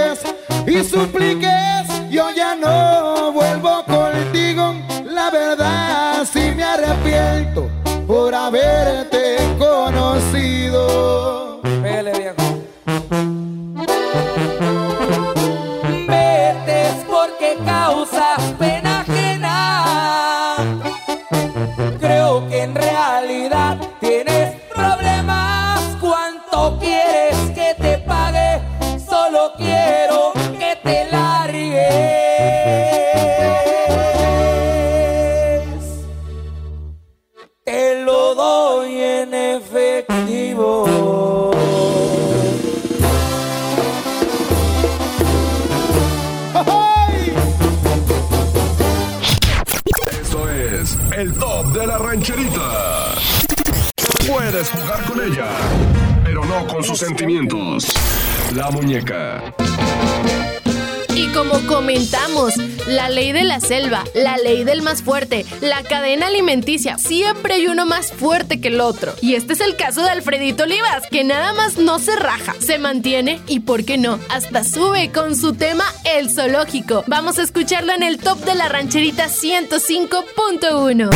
ley 64.55 64.65
del 64.65 64.83
más 64.83 65.03
fuerte, 65.03 65.45
la 65.61 65.83
cadena 65.83 66.29
alimenticia, 66.29 66.97
siempre 66.99 67.55
hay 67.55 67.67
uno 67.67 67.87
más 67.87 68.13
fuerte 68.13 68.61
que 68.61 68.69
el 68.69 68.81
otro. 68.81 69.13
Y 69.21 69.35
este 69.35 69.55
es 69.55 69.61
el 69.61 69.75
caso 69.75 70.03
de 70.03 70.11
Alfredito 70.11 70.63
Olivas, 70.63 71.03
que 71.11 71.25
nada 71.25 71.53
más 71.55 71.77
no 71.77 71.99
se 71.99 72.15
raja, 72.15 72.55
se 72.61 72.79
mantiene 72.79 73.41
y, 73.49 73.61
¿por 73.61 73.85
qué 73.85 73.99
no? 73.99 74.21
Hasta 74.29 74.63
sube 74.63 75.11
con 75.11 75.37
su 75.37 75.55
tema 75.55 75.85
El 76.05 76.31
Zoológico. 76.31 77.03
Vamos 77.09 77.39
a 77.39 77.43
escucharlo 77.43 77.93
en 77.93 78.05
el 78.05 78.19
top 78.19 78.39
de 78.45 78.55
la 78.55 78.69
rancherita 78.69 79.27
105.1. 79.27 81.11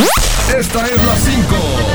Esta 0.59 0.87
es 0.87 1.07
la 1.07 1.17
5. 1.17 1.88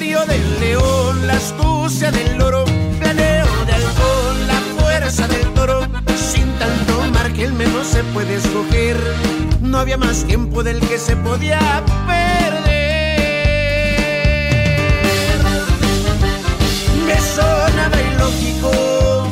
imperio 0.00 0.24
del 0.24 0.60
león, 0.60 1.26
la 1.26 1.34
astucia 1.34 2.10
del 2.10 2.38
loro, 2.38 2.64
planeo 3.00 3.46
de 3.66 3.72
halcón, 3.72 4.46
la 4.46 4.60
fuerza 4.78 5.28
del 5.28 5.46
toro. 5.52 5.82
Sin 6.16 6.46
tanto 6.58 7.02
mar 7.12 7.30
que 7.34 7.44
el 7.44 7.52
menos 7.52 7.86
se 7.86 8.02
puede 8.04 8.36
escoger, 8.36 8.96
no 9.60 9.78
había 9.78 9.98
más 9.98 10.24
tiempo 10.24 10.62
del 10.62 10.80
que 10.80 10.98
se 10.98 11.16
podía 11.16 11.58
perder. 12.06 12.54
Me 17.06 17.20
sonaba 17.20 18.00
ilógico 18.00 19.28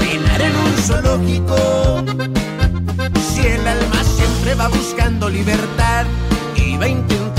pinar 0.00 0.42
en 0.42 0.56
un 0.56 0.76
zoológico, 0.82 2.04
si 3.32 3.46
el 3.46 3.68
alma 3.68 4.02
siempre 4.02 4.54
va 4.56 4.66
buscando 4.66 5.28
libertad 5.28 6.06
y 6.56 6.76
va 6.76 6.88
intentando 6.88 7.29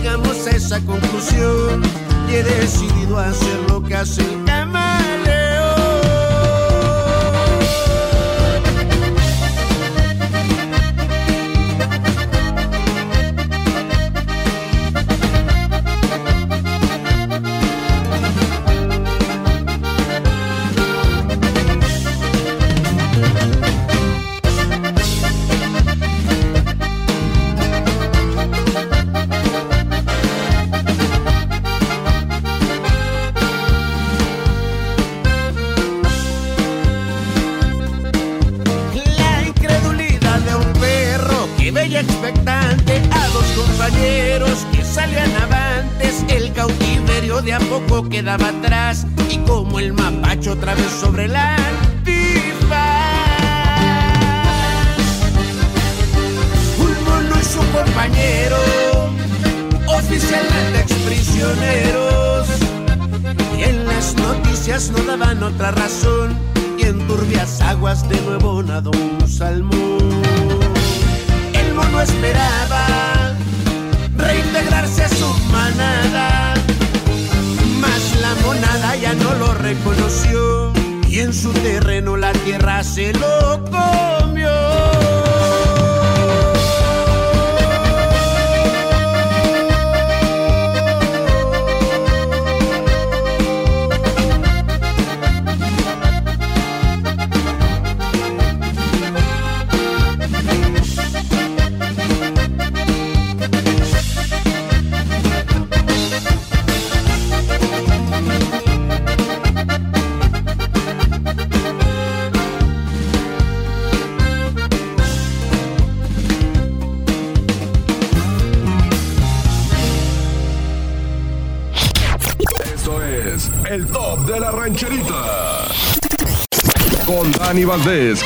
llegamos 0.00 0.46
a 0.46 0.50
esa 0.50 0.80
conclusión 0.80 1.82
y 2.30 2.34
he 2.34 2.42
decidido 2.42 3.18
hacer 3.18 3.58
lo 3.68 3.82
que 3.82 3.94
hace 3.94 4.22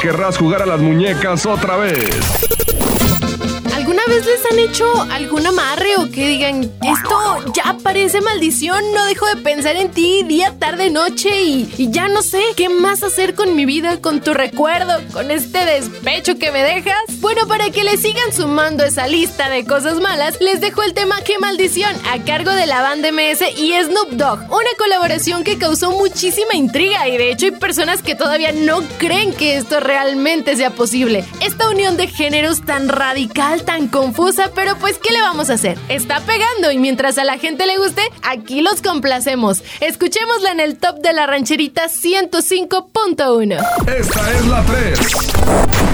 Querrás 0.01 0.39
jugar 0.39 0.63
a 0.63 0.67
las 0.67 0.81
muñecas 0.81 1.45
otra 1.45 1.77
vez. 1.77 2.74
¿Alguna 3.95 4.17
vez 4.17 4.27
les 4.27 4.51
han 4.51 4.59
hecho 4.59 5.03
algún 5.13 5.47
amarre 5.47 5.97
o 5.99 6.11
que 6.11 6.27
digan, 6.27 6.63
esto 6.65 7.53
ya 7.55 7.77
parece 7.81 8.21
maldición, 8.21 8.83
no 8.93 9.05
dejo 9.05 9.25
de 9.27 9.37
pensar 9.37 9.77
en 9.77 9.93
ti 9.93 10.25
día, 10.25 10.53
tarde, 10.59 10.91
noche 10.91 11.45
y, 11.45 11.69
ya 11.93 12.09
no 12.09 12.23
sé 12.23 12.43
qué 12.57 12.69
más 12.69 13.05
hacer 13.05 13.37
con 13.37 13.55
mi 13.55 13.67
vida, 13.67 14.01
con 14.01 14.21
tu 14.21 14.35
recuerdo, 14.35 15.01
con 15.13 15.31
este 15.31 15.65
despecho 15.65 16.39
que 16.39 16.51
me 16.51 16.65
dejas? 16.65 16.97
Bueno, 17.21 17.47
para 17.47 17.71
que 17.71 17.85
le 17.85 17.97
sigan 17.97 18.33
sumando 18.33 18.83
esa 18.83 19.07
lista 19.07 19.49
de 19.49 19.65
cosas 19.65 20.01
malas, 20.01 20.41
les 20.41 20.61
dejo 20.61 20.83
el 20.83 20.93
tema 20.93 21.21
Qué 21.25 21.39
maldición 21.39 21.95
a 22.13 22.19
cargo 22.25 22.51
de 22.51 22.67
la 22.67 22.83
banda 22.83 23.13
MS 23.13 23.43
y 23.57 23.75
Snoop 23.81 24.11
Dogg, 24.11 24.41
una 24.51 24.71
colaboración 24.77 25.45
que 25.45 25.57
causó 25.57 25.93
muchísima 25.93 26.55
intriga 26.55 27.09
y 27.09 27.17
de 27.17 27.31
hecho 27.31 27.47
hay 27.47 27.53
personas 27.53 28.03
que 28.03 28.17
todavía 28.17 28.51
no 28.51 28.83
creen 28.99 29.33
que 29.33 29.57
esto 29.57 29.79
realmente 29.79 30.57
sea 30.57 30.71
posible. 30.71 31.25
Esta 31.41 31.69
unión 31.69 31.97
de 31.97 32.09
géneros 32.09 32.65
tan 32.65 32.89
radical, 32.89 33.63
tan 33.63 33.84
confusa, 33.89 34.51
pero 34.55 34.77
pues 34.77 34.99
¿qué 34.99 35.13
le 35.13 35.21
vamos 35.21 35.51
a 35.51 35.55
hacer? 35.55 35.79
Está 35.89 36.21
pegando 36.21 36.71
y 36.71 36.79
mientras 36.79 37.19
a 37.19 37.25
la 37.25 37.39
gente 37.39 37.67
le 37.67 37.79
guste, 37.79 38.03
aquí 38.23 38.61
los 38.61 38.83
complacemos. 38.83 39.63
Escuchémosla 39.81 40.53
en 40.53 40.61
el 40.61 40.77
top 40.77 40.99
de 41.01 41.13
la 41.13 41.27
rancherita 41.27 41.87
105.1. 41.87 43.65
Esta 43.87 44.33
es 44.33 44.47
la 44.47 44.65
3. 44.65 45.94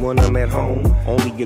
when 0.00 0.18
I'm 0.18 0.36
at 0.36 0.48
home, 0.48 0.89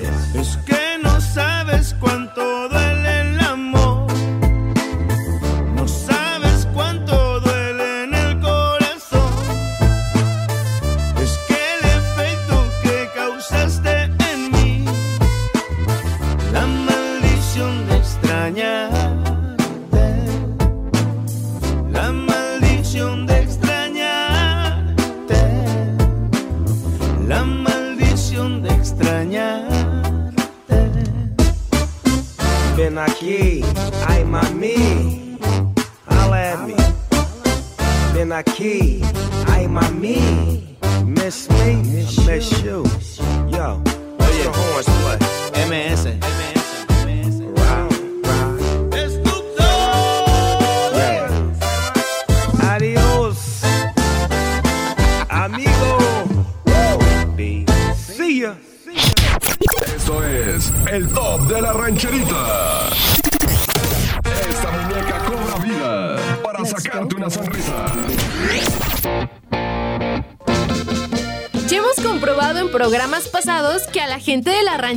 Es 0.00 0.56
que 0.64 0.98
no 1.02 1.20
sabes 1.20 1.94
cuánto 2.00 2.51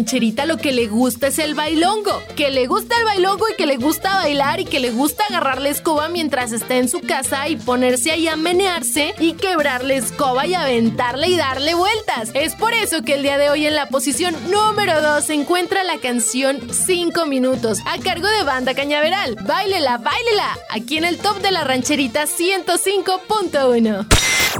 rancherita 0.06 0.46
lo 0.46 0.58
que 0.58 0.72
le 0.72 0.86
gusta 0.86 1.28
es 1.28 1.40
el 1.40 1.56
bailongo. 1.56 2.22
Que 2.36 2.52
le 2.52 2.68
gusta 2.68 2.96
el 3.00 3.06
bailongo 3.06 3.50
y 3.50 3.56
que 3.56 3.66
le 3.66 3.78
gusta 3.78 4.18
bailar 4.18 4.60
y 4.60 4.66
que 4.66 4.80
le 4.80 4.92
gusta 4.92 5.24
agarrar 5.28 5.60
la 5.60 5.70
escoba 5.70 6.10
mientras 6.10 6.52
está 6.52 6.76
en 6.76 6.90
su 6.90 7.02
casa 7.02 7.50
y 7.50 7.56
ponerse 7.56 8.12
ahí 8.12 8.28
a 8.28 8.36
menearse 8.36 9.16
y 9.18 9.34
quebrar 9.34 9.84
la 9.84 9.96
escoba 9.96 10.46
y 10.46 10.54
aventarle 10.54 11.30
y 11.30 11.38
darle 11.38 11.74
vueltas. 11.74 12.30
Es 12.36 12.54
por 12.54 12.74
eso 12.74 13.02
que 13.02 13.16
el 13.16 13.24
día 13.24 13.40
de 13.40 13.50
hoy 13.50 13.66
en 13.66 13.74
la 13.74 13.90
posición 13.90 14.36
número 14.52 15.02
2 15.02 15.26
se 15.26 15.34
encuentra 15.34 15.84
la 15.84 15.98
canción 15.98 16.60
5 16.72 17.26
minutos 17.26 17.80
a 17.88 17.98
cargo 17.98 18.28
de 18.28 18.44
Banda 18.44 18.76
Cañaveral. 18.76 19.38
Báilela, 19.42 19.98
báilela, 19.98 20.56
aquí 20.70 20.98
en 20.98 21.06
el 21.06 21.18
top 21.18 21.42
de 21.42 21.50
la 21.50 21.64
rancherita 21.64 22.26
105.1. 22.26 24.06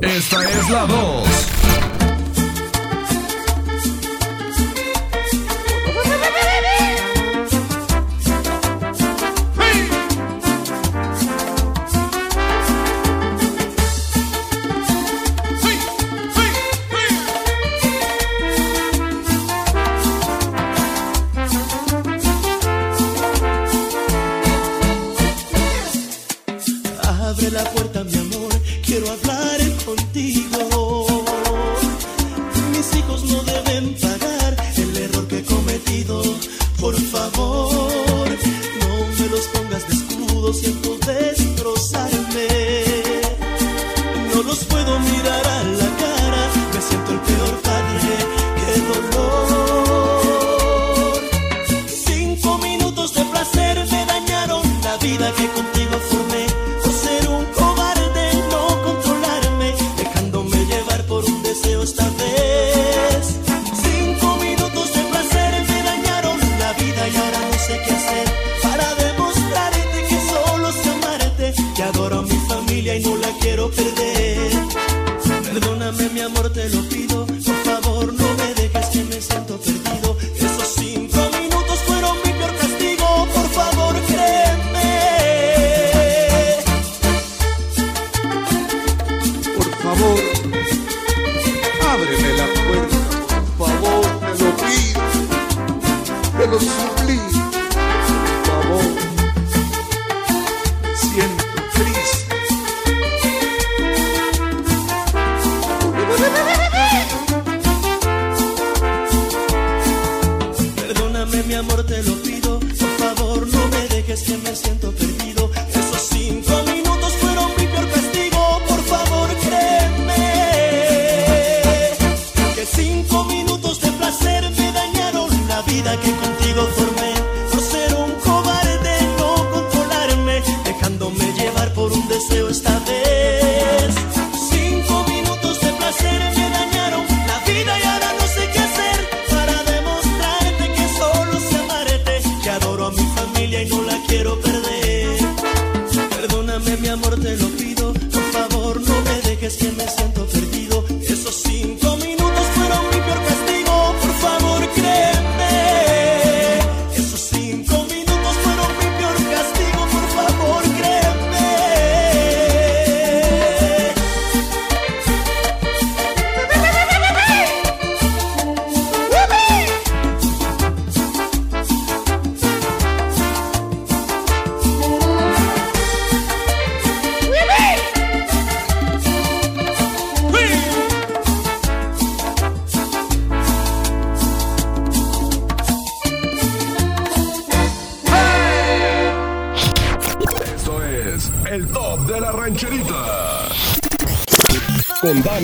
Esta 0.02 0.50
es 0.50 0.70
la 0.72 0.88
2. 0.88 1.55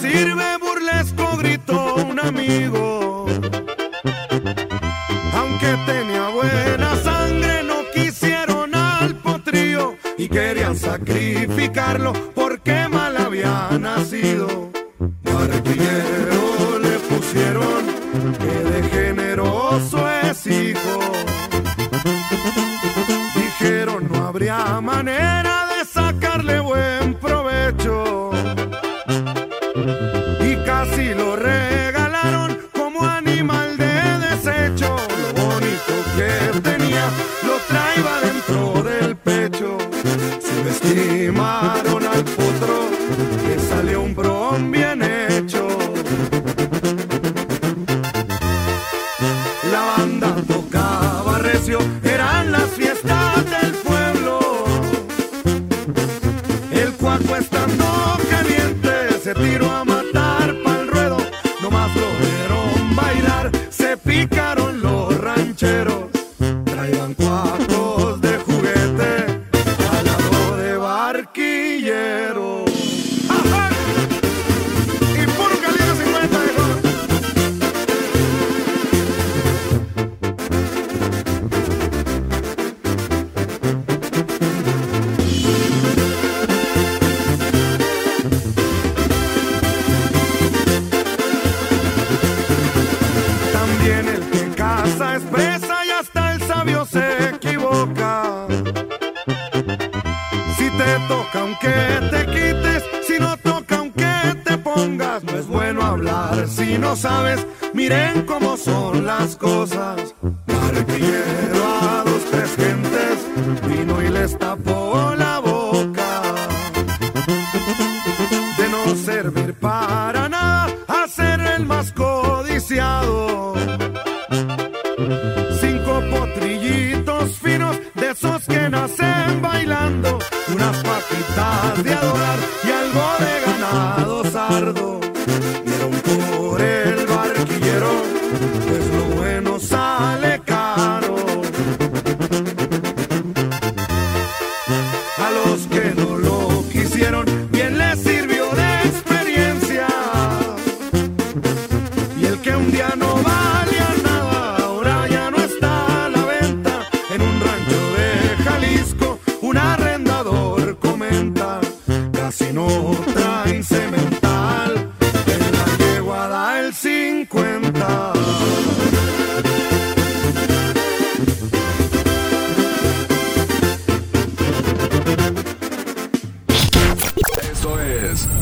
Sirve 0.00 0.58
burlesco, 0.60 1.36
gritó 1.38 1.96
un 1.96 2.20
amigo. 2.20 3.26
Aunque 5.34 5.76
tenía 5.86 6.28
buena 6.28 6.96
sangre, 7.02 7.62
no 7.64 7.76
quisieron 7.92 8.74
al 8.74 9.16
potrío 9.16 9.96
y 10.16 10.28
querían 10.28 10.76
sacrificarlo 10.76 12.12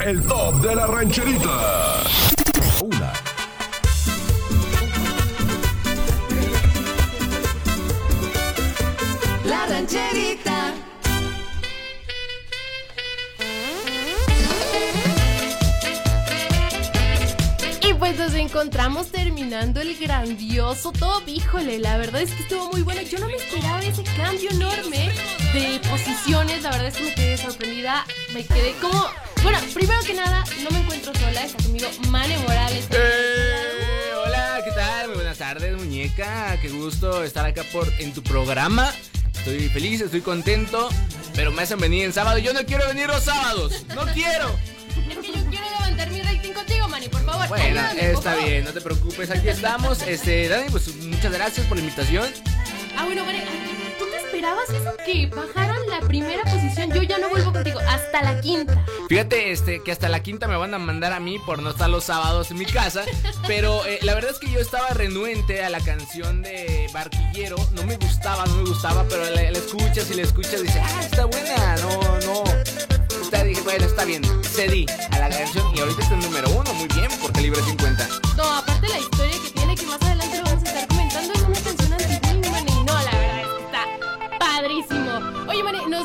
el 0.07 0.23
top 0.23 0.55
de 0.61 0.77
la 0.77 0.87
rancherita. 0.87 2.05
Una. 2.81 3.13
La 9.45 9.67
rancherita. 9.67 10.75
y 17.83 17.95
pues 17.95 18.17
nos 18.17 18.35
encontramos 18.35 19.11
terminando 19.11 19.81
el 19.81 19.97
grandioso 19.99 20.93
top. 20.93 21.25
Híjole, 21.27 21.81
la 21.81 21.99
verdad 21.99 22.23
es 22.23 22.31
que 22.31 22.43
estuvo 22.43 22.71
muy 22.71 22.83
bueno. 22.83 23.03
Yo 23.03 23.19
no 23.19 23.27
me 23.27 23.35
esperaba 23.35 23.81
ese 23.81 24.05
cambio 24.17 24.51
enorme 24.51 25.11
de 25.53 25.81
posiciones. 25.91 26.63
La 26.63 26.71
verdad 26.71 26.87
es 26.87 26.97
que 26.97 27.03
me 27.03 27.15
quedé 27.15 27.37
sorprendida. 27.39 28.07
Me 28.33 28.45
quedé 28.45 28.73
como 28.81 29.05
bueno, 29.47 29.61
primero 29.75 30.01
que 30.05 30.13
nada, 30.13 30.43
no 30.65 30.71
me 30.73 30.81
encuentro 30.81 31.13
sola. 31.15 31.45
Está 31.45 31.63
conmigo 31.63 31.87
Mane 32.11 32.37
Morales. 32.39 32.89
Eh, 32.91 34.11
hola, 34.25 34.61
¿qué 34.65 34.73
tal? 34.73 35.07
Muy 35.07 35.15
buenas 35.19 35.39
tardes, 35.39 35.77
muñeca. 35.77 36.59
Qué 36.61 36.69
gusto 36.69 37.23
estar 37.23 37.47
acá 37.47 37.63
por 37.73 37.89
en 38.01 38.13
tu 38.13 38.25
programa. 38.25 38.93
Estoy 39.39 39.69
feliz, 39.69 40.01
estoy 40.01 40.21
contento, 40.23 40.89
pero 41.37 41.53
me 41.53 41.63
hacen 41.63 41.79
venir 41.79 42.07
en 42.07 42.13
sábado. 42.13 42.39
Yo 42.39 42.53
no 42.55 42.65
quiero 42.67 42.89
venir 42.89 43.07
los 43.07 43.23
sábados. 43.23 43.85
No 43.95 44.05
quiero. 44.15 44.49
Es 45.09 45.17
que 45.19 45.27
yo 45.29 45.47
quiero 45.49 45.65
levantar 45.79 46.11
mi 46.11 46.23
rating 46.23 46.53
contigo, 46.53 46.89
Manny, 46.89 47.09
por 47.09 47.25
favor. 47.25 47.47
Bueno, 47.47 47.65
ayúdame, 47.81 48.11
está 48.11 48.33
favor. 48.33 48.45
bien, 48.45 48.65
no 48.65 48.73
te 48.73 48.81
preocupes, 48.81 49.31
aquí 49.31 49.49
estamos. 49.49 50.03
Este, 50.03 50.49
Dani, 50.49 50.71
pues 50.71 50.93
muchas 50.97 51.33
gracias 51.33 51.65
por 51.69 51.77
la 51.77 51.85
invitación. 51.85 52.27
Ah, 52.99 53.05
bueno, 53.05 53.25
Manny, 53.25 53.43
¿tú 53.97 54.07
te 54.11 54.17
esperabas 54.17 54.69
eso 54.71 54.93
que 55.05 55.27
bajaran 55.29 55.76
la 56.01 56.07
primera 56.07 56.43
posición? 56.45 56.93
Yo 56.93 57.03
ya 57.03 57.19
no 57.19 57.29
vuelvo 57.29 57.53
contigo, 57.53 57.81
hasta 57.81 58.23
la 58.23 58.41
quinta. 58.41 58.85
Fíjate, 59.09 59.53
este, 59.53 59.83
que 59.83 59.93
hasta 59.93 60.09
la 60.09 60.23
quinta 60.23 60.47
me 60.47 60.57
van 60.57 60.75
a 60.75 60.79
mandar 60.79 61.13
a 61.13 61.21
mí 61.21 61.39
por 61.39 61.61
no 61.63 61.71
estar 61.71 61.89
los 61.89 62.05
sábados 62.05 62.51
en 62.51 62.59
mi 62.59 62.67
casa. 62.67 63.05
Pero 63.47 63.85
eh, 63.87 63.99
la 64.03 64.15
verdad 64.15 64.33
es 64.33 64.39
que 64.39 64.51
yo 64.51 64.61
estaba 64.61 64.89
renuente 64.91 65.65
a 65.65 65.71
la 65.71 65.81
canción 65.81 66.43
de 66.43 66.89
Barquillero. 66.93 67.57
No 67.73 67.85
me 67.85 67.97
gustaba, 67.97 68.45
no 68.47 68.57
me 68.57 68.69
gustaba, 68.69 69.05
pero 69.09 69.25
la, 69.25 69.51
la 69.51 69.59
escuchas 69.59 70.11
y 70.11 70.15
la 70.15 70.23
escuchas 70.23 70.61
y 70.61 70.65
dices, 70.65 70.83
ah, 70.85 71.01
está 71.01 71.25
buena. 71.25 71.77
No, 71.77 72.01
no. 72.27 72.45
Está, 73.23 73.43
dije, 73.45 73.61
bueno, 73.63 73.87
está 73.87 74.05
bien. 74.05 74.23
Cedí 74.45 74.87
a 75.11 75.19
la 75.19 75.29
canción 75.29 75.65
y 75.75 75.81
ahorita 75.81 76.03
está 76.03 76.15
en 76.15 76.21
número 76.21 76.51
uno. 76.51 76.75
Muy 76.75 76.89
bien, 76.89 77.09
porque 77.21 77.41
libre 77.41 77.61
50. 77.63 78.09
No, 78.37 78.45
aparte 78.45 78.89
la 78.89 78.99
historia 78.99 79.36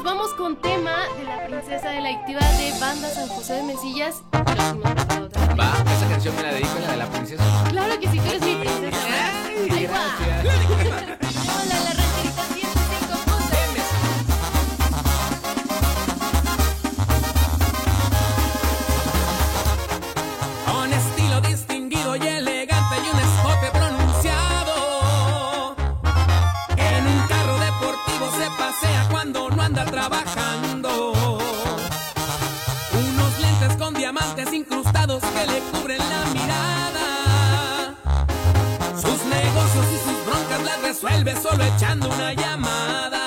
nos 0.02 0.14
vamos 0.14 0.34
con 0.34 0.56
tema 0.56 0.95
de 1.18 1.24
la 1.26 1.45
princesa 1.45 1.91
de 1.91 2.02
la 2.02 2.10
actividad 2.10 2.58
de 2.58 2.80
banda 2.80 3.08
San 3.10 3.28
José 3.28 3.54
de 3.54 3.64
Mesillas. 3.64 4.24
Va, 4.34 5.74
esa 5.95 6.10
canción 6.10 6.36
me 6.36 6.41
la 6.41 6.54
dedico, 6.54 6.70
la 6.82 6.91
de 6.91 6.97
la 6.97 7.06
princesa. 7.06 7.43
Claro 7.70 7.99
que 7.99 8.08
sí, 8.10 8.20
tú 8.20 8.30
eres 8.30 8.41
mi 8.41 8.56
princesa. 8.56 8.97
Ahí 9.70 9.86
va. 9.86 10.18
Hola, 10.89 11.21
le 35.46 35.60
cubren 35.72 35.98
la 35.98 36.26
mirada. 36.34 37.96
Sus 38.96 39.26
negocios 39.26 39.86
y 39.96 39.98
sus 40.06 40.26
broncas 40.26 40.64
las 40.64 40.82
resuelve 40.82 41.36
solo 41.42 41.64
echando 41.64 42.10
una 42.10 42.34
llamada. 42.34 43.26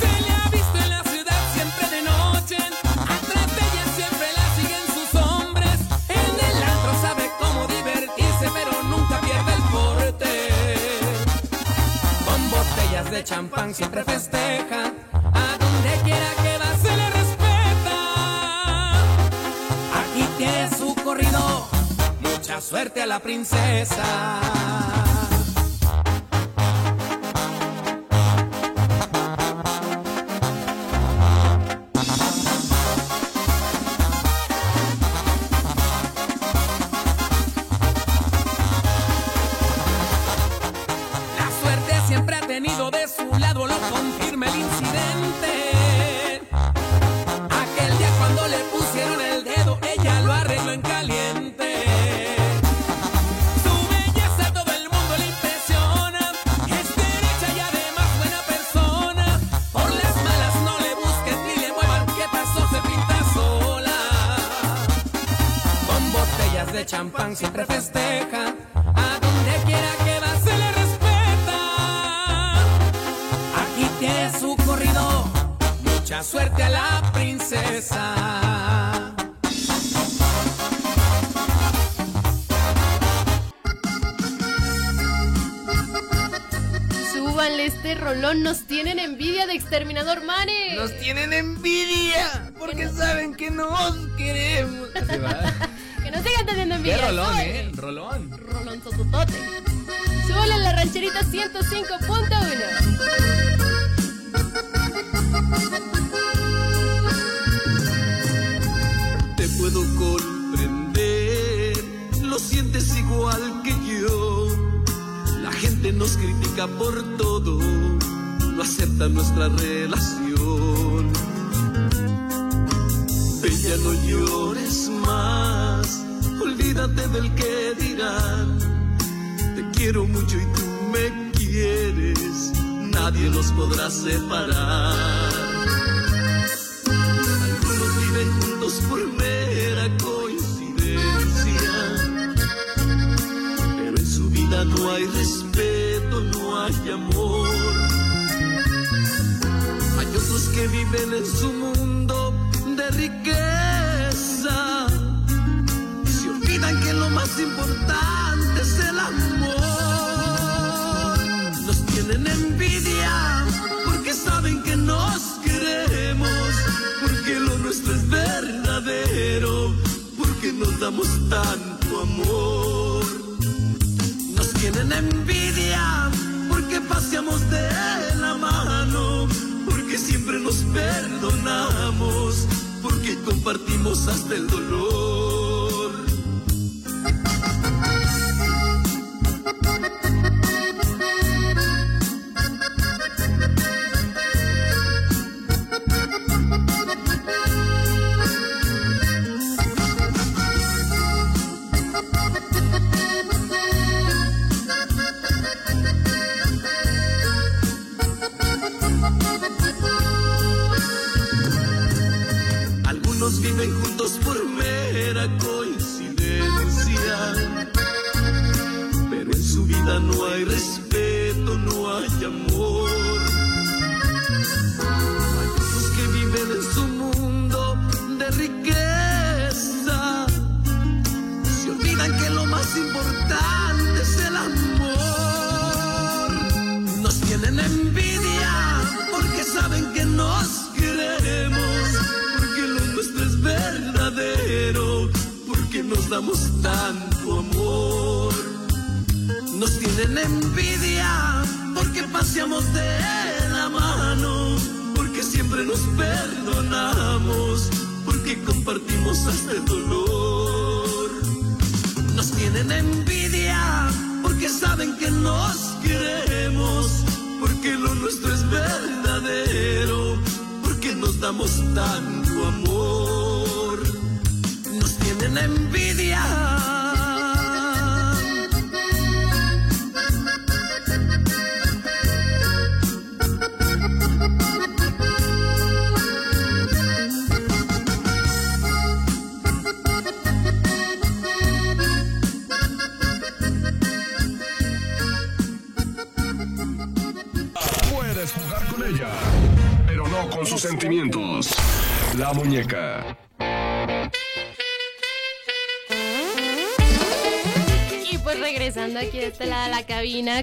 Se 0.00 0.20
le 0.22 0.30
ha 0.30 0.48
visto 0.50 0.76
suerte 22.66 23.00
a 23.00 23.06
la 23.06 23.20
princesa. 23.20 24.02
La 41.38 41.50
suerte 41.60 41.94
siempre 42.08 42.34
ha 42.34 42.40
tenido 42.40 42.90
de 42.90 43.06
su 43.06 43.38
lado, 43.38 43.68
lo 43.68 43.78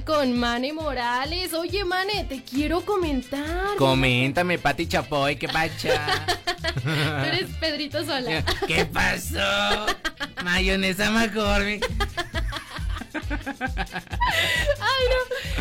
con 0.05 0.37
Mane 0.37 0.73
Morales. 0.73 1.53
Oye, 1.53 1.83
Mane, 1.85 2.25
te 2.25 2.43
quiero 2.43 2.81
comentar. 2.81 3.75
Coméntame, 3.77 4.57
Pati 4.57 4.87
Chapoy, 4.87 5.35
¿qué 5.35 5.47
pacha? 5.47 6.25
Tú 6.83 6.89
eres 6.89 7.49
Pedrito 7.59 8.03
Sola. 8.05 8.43
¿Qué 8.67 8.85
pasó? 8.85 9.85
Mayonesa 10.43 11.11
McCormick. 11.11 11.89
Ay, 14.79 15.05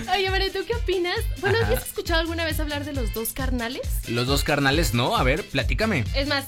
no. 0.06 0.12
Oye, 0.12 0.30
Mane, 0.30 0.50
¿tú 0.50 0.60
qué 0.66 0.74
opinas? 0.74 1.18
Bueno, 1.40 1.58
Ajá. 1.62 1.74
¿has 1.74 1.86
escuchado 1.86 2.20
alguna 2.20 2.44
vez 2.44 2.58
hablar 2.60 2.84
de 2.84 2.92
los 2.92 3.12
dos 3.14 3.32
carnales? 3.32 4.08
Los 4.08 4.26
dos 4.26 4.44
carnales, 4.44 4.94
no, 4.94 5.16
a 5.16 5.22
ver, 5.22 5.44
platícame. 5.44 6.04
Es 6.14 6.26
más, 6.28 6.46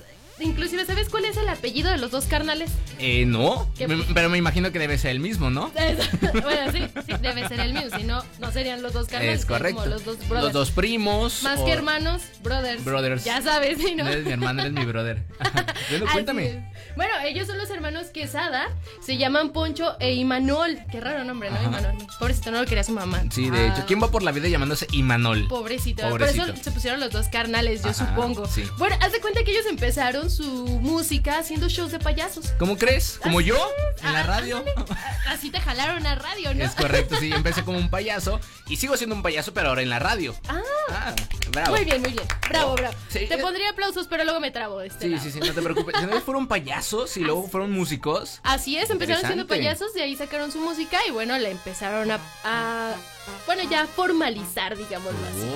inclusive, 0.55 0.87
¿sabes 0.87 1.09
cuál 1.09 1.25
es 1.25 1.37
el 1.37 1.49
apellido 1.49 1.91
de 1.91 1.99
los 1.99 2.13
dos 2.13 2.27
carnales? 2.27 2.71
Eh, 3.01 3.27
no, 3.27 3.69
pero 4.15 4.29
me 4.31 4.39
imagino 4.39 4.71
que 4.71 4.79
debe 4.79 4.97
ser 4.99 5.11
el 5.11 5.19
mismo, 5.21 5.51
¿no? 5.51 5.73
bueno, 6.43 6.71
sí, 6.73 6.85
sí, 7.07 7.13
debe 7.21 7.49
ser 7.49 7.59
el 7.61 7.73
mío, 7.73 7.89
si 7.97 8.05
no, 8.05 8.23
no 8.39 8.53
serían 8.53 8.81
los 8.81 8.93
dos 8.93 9.09
carnales. 9.09 9.41
Es 9.41 9.47
correcto. 9.47 9.81
Como 9.83 9.91
los 9.91 10.05
dos 10.05 10.17
brothers. 10.29 10.45
Los 10.45 10.53
dos 10.53 10.71
primos. 10.71 11.43
Más 11.43 11.59
o- 11.59 11.65
que 11.65 11.73
hermanos, 11.73 12.23
brothers. 12.43 12.85
Brothers. 12.85 13.25
Ya 13.25 13.43
sabes, 13.43 13.79
¿sí, 13.79 13.97
no? 13.97 14.05
No 14.05 14.11
eres 14.11 14.25
mi 14.25 14.31
hermano, 14.33 14.63
eres 14.63 14.73
mi 14.73 14.85
brother. 14.85 15.23
Bueno, 15.91 16.07
cuéntame. 16.13 16.73
Es. 16.91 16.97
Bueno, 16.97 17.13
ellos 17.25 17.47
son 17.47 17.59
los 17.59 17.71
hermanos 17.71 18.07
Quesada. 18.09 18.69
Se 19.05 19.17
llaman 19.17 19.53
Poncho 19.53 19.97
e 20.01 20.13
Imanol. 20.15 20.79
Qué 20.91 21.01
raro 21.01 21.25
nombre, 21.25 21.51
¿no? 21.51 21.57
Ajá. 21.57 21.65
Imanol. 21.67 21.97
Pobrecito, 22.19 22.51
no 22.51 22.61
lo 22.61 22.67
quería 22.67 22.85
su 22.85 22.93
mamá. 22.93 23.23
Sí, 23.31 23.51
de 23.51 23.69
hecho, 23.69 23.85
¿quién 23.87 24.03
va 24.03 24.11
por 24.11 24.23
la 24.23 24.33
vida 24.33 24.49
llamándose 24.49 24.87
Imanol? 24.93 25.49
Pobrecito. 25.49 26.09
Pobrecito. 26.09 26.45
Por 26.47 26.55
eso 26.55 26.63
se 26.63 26.71
pusieron 26.71 27.01
los 27.01 27.11
dos 27.11 27.29
carnales, 27.29 27.83
yo 27.83 27.91
Ajá, 27.91 28.07
supongo. 28.09 28.47
sí. 28.47 28.65
Bueno, 28.79 28.97
haz 29.01 29.13
de 29.13 29.21
cuenta 29.21 29.43
que 29.45 29.51
ellos 29.53 29.67
empezaron 29.67 30.31
su 30.31 30.45
música 30.81 31.39
haciendo 31.39 31.69
shows 31.69 31.93
de 31.93 31.99
payasos. 31.99 32.53
¿Cómo 32.59 32.77
crees? 32.77 33.19
¿Como 33.23 33.41
yo? 33.41 33.57
es. 33.97 34.05
¿En 34.05 34.13
la 34.13 34.23
radio? 34.23 34.65
Así 35.29 35.51
te 35.51 35.61
jalaron 35.61 36.07
a 36.07 36.15
radio, 36.15 36.55
¿no? 36.55 36.65
Es 36.65 36.73
correcto, 36.73 37.17
sí, 37.19 37.33
empecé 37.33 37.63
como 37.65 37.79
un 37.79 37.89
payaso 37.91 38.41
y 38.69 38.77
sigo 38.77 38.97
siendo 38.97 39.15
un 39.17 39.23
payaso, 39.23 39.53
pero 39.55 39.69
ahora 39.71 39.83
en 39.83 39.89
la 39.91 39.99
radio. 39.99 40.35
Ah, 40.49 40.61
Ah, 40.91 41.15
bravo. 41.51 41.75
muy 41.75 41.85
bien, 41.85 42.01
muy 42.03 42.11
bien. 42.13 42.25
Bravo, 42.49 42.75
bravo. 42.75 42.95
Sí. 43.09 43.21
Te 43.27 43.39
pondría 43.39 43.71
aplausos, 43.71 44.07
pero 44.07 44.25
luego 44.25 44.39
me 44.41 44.51
trabo 44.51 44.81
de 44.81 44.89
este 44.89 45.07
Sí, 45.07 45.09
lado. 45.11 45.23
sí, 45.25 45.31
sí, 45.33 45.41
no 45.41 45.53
te 45.53 45.63
preocupes. 45.63 45.95
Si 45.99 46.07
no 46.07 46.21
fueron 46.21 46.47
payasos 46.75 47.17
y 47.17 47.21
luego 47.21 47.47
fueron 47.49 47.73
músicos. 47.73 48.41
Así 48.43 48.77
es, 48.77 48.91
empezaron 48.91 49.23
siendo 49.25 49.47
payasos, 49.47 49.93
de 49.95 50.03
ahí 50.03 50.17
sacaron 50.17 50.51
su 50.53 50.61
música 50.61 50.99
y 51.09 51.11
bueno, 51.13 51.39
la 51.39 51.49
empezaron 51.51 52.11
a, 52.11 52.19
a- 52.45 52.95
bueno, 53.47 53.63
ya 53.71 53.87
formalizar, 53.87 54.77
digámoslo 54.77 55.19
así. 55.19 55.47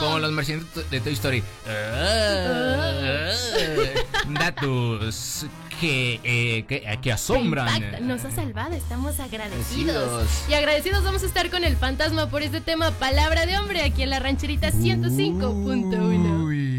Como 0.00 0.18
los 0.18 0.32
mercenarios 0.32 0.90
de 0.90 1.00
Toy 1.00 1.12
Story. 1.12 1.42
Ah, 1.66 3.30
datos 4.40 5.46
que, 5.80 6.20
eh, 6.24 6.64
que, 6.66 6.98
que 7.02 7.12
asombran. 7.12 8.06
Nos 8.08 8.24
ha 8.24 8.30
salvado, 8.30 8.74
estamos 8.74 9.20
agradecidos. 9.20 9.96
Agradecidos. 9.96 10.48
Y 10.48 10.54
agradecidos 10.54 11.04
vamos 11.04 11.22
a 11.22 11.26
estar 11.26 11.50
con 11.50 11.62
el 11.64 11.76
fantasma 11.76 12.28
por 12.28 12.42
este 12.42 12.60
tema 12.60 12.90
Palabra 12.92 13.46
de 13.46 13.58
Hombre 13.58 13.82
aquí 13.82 14.02
en 14.02 14.10
la 14.10 14.18
rancherita 14.18 14.70
105.1. 14.72 16.45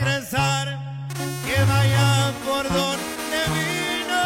Regresar, 0.00 0.78
que 1.44 1.64
vaya 1.64 2.32
por 2.46 2.64
donde 2.68 3.40
vino. 3.54 4.22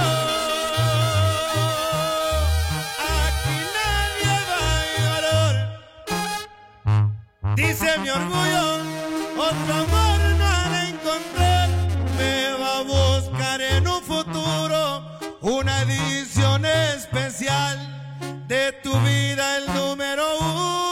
Aquí 3.22 3.56
nadie 3.78 4.34
va 4.50 4.64
a 4.80 4.84
llorar. 4.98 5.54
Dice 7.56 7.98
mi 7.98 8.10
orgullo, 8.10 8.64
otro 9.36 9.74
amor 9.74 10.18
no 10.38 10.52
encontrar. 10.88 11.68
Me 12.18 12.52
va 12.60 12.78
a 12.78 12.82
buscar 12.82 13.60
en 13.60 13.88
un 13.88 14.02
futuro 14.02 15.18
una 15.40 15.82
edición 15.82 16.66
especial 16.66 17.78
de 18.46 18.72
tu 18.82 18.92
vida, 19.00 19.58
el 19.58 19.66
número 19.74 20.24
uno. 20.38 20.91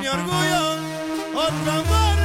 Mi 0.00 0.08
orgullo, 0.08 0.76
otro 1.34 1.72
amor 1.72 2.16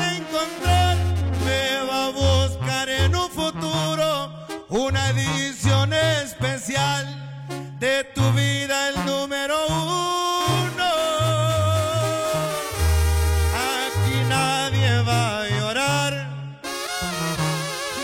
de 0.00 0.16
encontrar. 0.16 0.96
Me 1.44 1.82
va 1.88 2.06
a 2.06 2.10
buscar 2.10 2.88
en 2.88 3.14
un 3.16 3.30
futuro 3.30 4.32
una 4.68 5.10
edición 5.10 5.92
especial 5.92 7.04
de 7.78 8.04
tu 8.14 8.22
vida, 8.32 8.90
el 8.90 9.04
número 9.06 9.56
uno. 9.66 10.92
Aquí 13.54 14.24
nadie 14.28 15.02
va 15.02 15.40
a 15.40 15.48
llorar, 15.48 16.12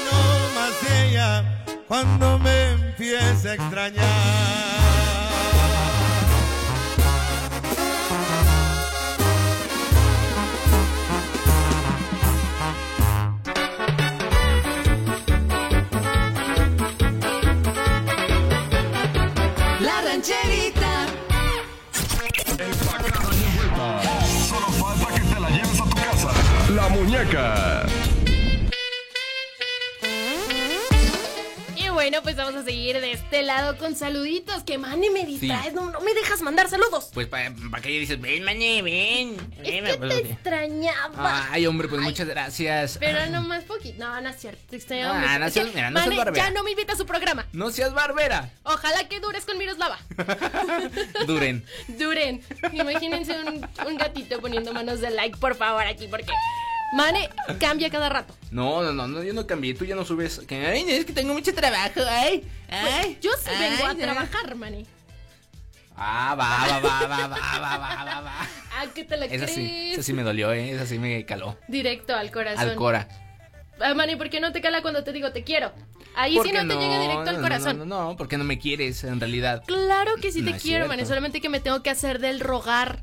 no 0.06 0.20
más 0.54 0.90
ella 0.90 1.44
cuando 1.86 2.38
me 2.38 2.70
empiece 2.72 3.50
a 3.50 3.54
extrañar. 3.54 4.71
Muñeca. 27.16 27.84
Y 31.76 31.88
bueno, 31.90 32.22
pues 32.22 32.36
vamos 32.36 32.54
a 32.54 32.64
seguir 32.64 32.98
de 33.00 33.12
este 33.12 33.42
lado 33.42 33.76
con 33.76 33.94
saluditos. 33.94 34.62
Que 34.62 34.78
mane 34.78 35.10
me 35.10 35.26
distraes, 35.26 35.74
no, 35.74 35.90
no 35.90 36.00
me 36.00 36.14
dejas 36.14 36.40
mandar 36.40 36.68
saludos. 36.70 37.10
Pues 37.12 37.26
para 37.26 37.50
que 37.82 37.88
dices, 37.90 38.18
ven, 38.20 38.44
mañe, 38.44 38.80
ven. 38.82 39.36
Es 39.62 39.70
ven, 39.70 39.84
que 39.84 39.94
pues, 39.98 40.22
te 40.22 40.32
extrañaba. 40.32 41.48
Ay, 41.50 41.66
hombre, 41.66 41.88
pues 41.88 42.00
muchas 42.00 42.26
gracias. 42.28 42.96
Pero 42.98 43.26
nomás 43.26 43.64
poquito. 43.64 43.98
No, 44.04 44.18
no 44.22 44.28
es 44.30 44.40
cierto. 44.40 44.62
Te 44.70 44.76
extrañaba 44.76 45.16
Ah, 45.18 45.20
mucho. 45.20 45.38
no 45.40 45.50
seas- 45.50 45.66
que, 45.66 45.74
mira, 45.74 45.90
no 45.90 45.98
seas 45.98 46.08
Mane, 46.08 46.16
barbera. 46.24 46.46
ya 46.46 46.50
no 46.52 46.62
me 46.62 46.70
invita 46.70 46.94
a 46.94 46.96
su 46.96 47.04
programa. 47.04 47.46
No 47.52 47.70
seas 47.70 47.92
barbera. 47.92 48.50
Ojalá 48.62 49.06
que 49.08 49.20
dures 49.20 49.44
con 49.44 49.58
Miroslava. 49.58 49.98
Duren. 51.26 51.64
Duren. 51.88 52.42
Imagínense 52.72 53.34
un, 53.44 53.68
un 53.86 53.96
gatito 53.98 54.40
poniendo 54.40 54.72
manos 54.72 55.00
de 55.00 55.10
like, 55.10 55.36
por 55.36 55.54
favor, 55.56 55.82
aquí, 55.86 56.06
porque. 56.08 56.32
Mane 56.92 57.30
cambia 57.58 57.90
cada 57.90 58.08
rato. 58.08 58.34
No, 58.50 58.82
no, 58.82 58.92
no, 58.92 59.08
no, 59.08 59.22
yo 59.22 59.32
no 59.32 59.46
cambié. 59.46 59.74
Tú 59.74 59.84
ya 59.84 59.94
no 59.94 60.04
subes. 60.04 60.40
Que, 60.40 60.66
ay, 60.66 60.84
es 60.88 61.04
que 61.06 61.12
tengo 61.12 61.32
mucho 61.32 61.54
trabajo. 61.54 62.00
Ay, 62.08 62.46
ay. 62.68 63.16
Pues, 63.16 63.20
yo 63.20 63.30
sí 63.42 63.50
vengo 63.58 63.86
a 63.86 63.90
ay, 63.90 63.96
trabajar, 63.96 64.54
Mane. 64.54 64.86
Ah, 65.96 66.34
va, 66.38 66.80
va, 66.80 66.80
va, 66.80 67.06
va, 67.06 67.26
va, 67.28 67.58
va, 67.58 67.78
va, 67.78 68.04
va, 68.04 68.20
va. 68.20 68.48
Ah, 68.74 68.86
que 68.94 69.04
te 69.04 69.16
la 69.16 69.26
Esa 69.26 69.44
crees. 69.44 69.54
sí, 69.54 69.92
esa 69.92 70.02
sí 70.02 70.12
me 70.14 70.22
dolió, 70.22 70.52
eh. 70.52 70.70
Esa 70.70 70.86
sí 70.86 70.98
me 70.98 71.24
caló. 71.26 71.58
Directo 71.68 72.14
al 72.16 72.30
corazón. 72.30 72.70
Al 72.70 72.74
cora. 72.74 73.06
Ah, 73.80 73.94
Mane, 73.94 74.16
¿por 74.16 74.30
qué 74.30 74.40
no 74.40 74.52
te 74.52 74.60
cala 74.60 74.80
cuando 74.82 75.04
te 75.04 75.12
digo 75.12 75.32
te 75.32 75.44
quiero? 75.44 75.72
Ahí 76.14 76.32
sí 76.32 76.38
¿Por 76.38 76.46
no 76.46 76.52
qué 76.52 76.66
te 76.68 76.80
llega 76.80 77.00
directo 77.00 77.30
al 77.30 77.40
corazón. 77.40 77.78
No, 77.78 77.84
no, 77.84 78.08
no, 78.10 78.16
porque 78.16 78.36
no 78.36 78.44
me 78.44 78.58
quieres 78.58 79.04
en 79.04 79.18
realidad. 79.18 79.62
Claro 79.66 80.16
que 80.16 80.30
sí 80.32 80.42
te 80.42 80.52
quiero. 80.52 80.88
Mane. 80.88 81.06
Solamente 81.06 81.40
que 81.40 81.48
me 81.48 81.60
tengo 81.60 81.82
que 81.82 81.90
hacer 81.90 82.18
del 82.18 82.40
rogar. 82.40 83.02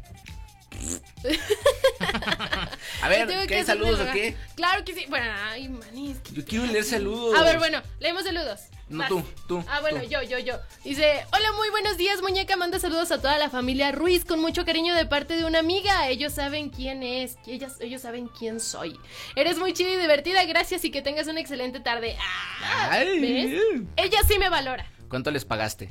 A 3.01 3.09
ver, 3.09 3.27
que 3.27 3.47
¿qué 3.47 3.63
saludos 3.63 3.99
o 3.99 4.11
qué? 4.11 4.35
Claro 4.55 4.83
que 4.83 4.93
sí. 4.93 5.05
Bueno, 5.09 5.25
ay, 5.49 5.69
Mane. 5.69 6.11
es 6.11 6.17
que- 6.19 6.33
Yo 6.33 6.45
quiero 6.45 6.65
leer 6.65 6.83
saludos. 6.83 7.37
A 7.37 7.43
ver, 7.43 7.57
bueno, 7.57 7.81
leemos 7.99 8.23
saludos. 8.23 8.61
No, 8.89 8.99
Vas. 8.99 9.09
tú, 9.09 9.23
tú. 9.47 9.63
Ah, 9.67 9.81
bueno, 9.81 10.01
tú. 10.01 10.09
yo, 10.09 10.21
yo, 10.23 10.39
yo. 10.39 10.55
Dice, 10.83 11.23
hola, 11.31 11.51
muy 11.57 11.69
buenos 11.69 11.97
días, 11.97 12.21
muñeca. 12.21 12.55
Manda 12.57 12.79
saludos 12.79 13.11
a 13.11 13.21
toda 13.21 13.37
la 13.37 13.49
familia 13.49 13.91
Ruiz 13.91 14.25
con 14.25 14.39
mucho 14.39 14.65
cariño 14.65 14.95
de 14.95 15.05
parte 15.05 15.35
de 15.35 15.45
una 15.45 15.59
amiga. 15.59 16.07
Ellos 16.09 16.33
saben 16.33 16.69
quién 16.69 17.03
es, 17.03 17.37
ellas, 17.45 17.75
ellos 17.79 18.01
saben 18.01 18.27
quién 18.27 18.59
soy. 18.59 18.97
Eres 19.35 19.57
muy 19.57 19.73
chida 19.73 19.89
y 19.91 19.97
divertida, 19.97 20.43
gracias 20.45 20.83
y 20.85 20.91
que 20.91 21.01
tengas 21.01 21.27
una 21.27 21.39
excelente 21.39 21.79
tarde. 21.79 22.17
Ah, 22.19 22.89
Ay. 22.91 23.19
¿ves? 23.19 23.61
Ella 23.95 24.19
sí 24.27 24.39
me 24.39 24.49
valora. 24.49 24.89
¿Cuánto 25.07 25.29
les 25.31 25.45
pagaste? 25.45 25.89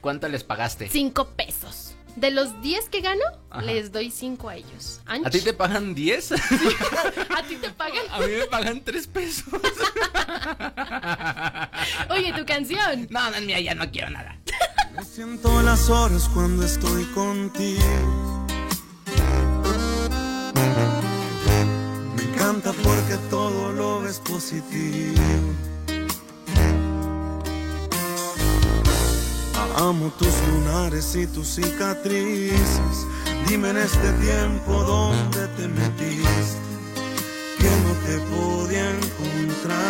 ¿Cuánto 0.00 0.28
les 0.28 0.44
pagaste? 0.44 0.88
Cinco 0.88 1.28
pesos. 1.30 1.89
De 2.16 2.30
los 2.30 2.60
10 2.60 2.88
que 2.88 3.00
gano, 3.00 3.22
Ajá. 3.50 3.62
les 3.62 3.92
doy 3.92 4.10
cinco 4.10 4.48
a 4.48 4.56
ellos. 4.56 5.00
Anch. 5.06 5.26
¿A 5.26 5.30
ti 5.30 5.40
te 5.40 5.52
pagan 5.54 5.94
10? 5.94 6.32
¿A 6.32 7.42
ti 7.48 7.56
te 7.56 7.70
pagan? 7.70 8.02
A 8.10 8.20
mí 8.20 8.26
me 8.38 8.46
pagan 8.46 8.82
3 8.82 9.06
pesos. 9.06 9.44
Oye, 12.10 12.32
tu 12.36 12.44
canción. 12.44 13.06
No, 13.10 13.30
no 13.30 13.36
es 13.36 13.42
mía, 13.42 13.60
ya 13.60 13.74
no 13.74 13.90
quiero 13.90 14.10
nada. 14.10 14.36
Me 14.94 15.04
siento 15.04 15.62
las 15.62 15.88
horas 15.88 16.28
cuando 16.34 16.64
estoy 16.64 17.04
contigo. 17.06 18.46
Me 22.16 22.22
encanta 22.22 22.72
porque 22.82 23.16
todo 23.30 23.72
lo 23.72 24.00
ves 24.02 24.18
positivo. 24.20 25.14
Amo 29.76 30.12
tus 30.18 30.34
lunares 30.48 31.14
y 31.14 31.26
tus 31.26 31.48
cicatrices. 31.48 33.06
Dime 33.46 33.70
en 33.70 33.78
este 33.78 34.12
tiempo 34.14 34.72
dónde 34.84 35.46
te 35.56 35.68
metiste, 35.68 36.58
que 37.58 37.70
no 37.84 37.92
te 38.06 38.18
podía 38.34 38.90
encontrar. 38.90 39.80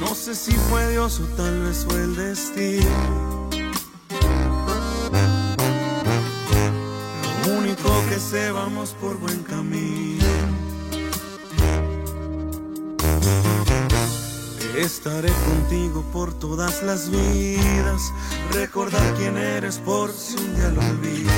No 0.00 0.14
sé 0.14 0.34
si 0.34 0.52
fue 0.52 0.90
Dios 0.90 1.20
o 1.20 1.24
tal 1.36 1.62
vez 1.62 1.86
fue 1.88 2.02
el 2.02 2.16
destino. 2.16 3.48
Lo 7.46 7.58
único 7.58 8.04
que 8.08 8.18
sé, 8.18 8.50
vamos 8.50 8.94
por 9.00 9.16
buen 9.18 9.42
camino. 9.44 10.20
Estaré 14.80 15.30
contigo 15.46 16.02
por 16.10 16.32
todas 16.32 16.82
las 16.82 17.10
vidas. 17.10 18.14
Recordar 18.54 19.14
quién 19.14 19.36
eres 19.36 19.76
por 19.76 20.10
si 20.10 20.36
un 20.36 20.56
día 20.56 20.70
lo 20.70 20.80
olvidas. 20.80 21.34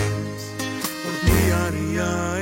Por 1.02 1.14
ti 1.26 1.50
haría 1.50 2.38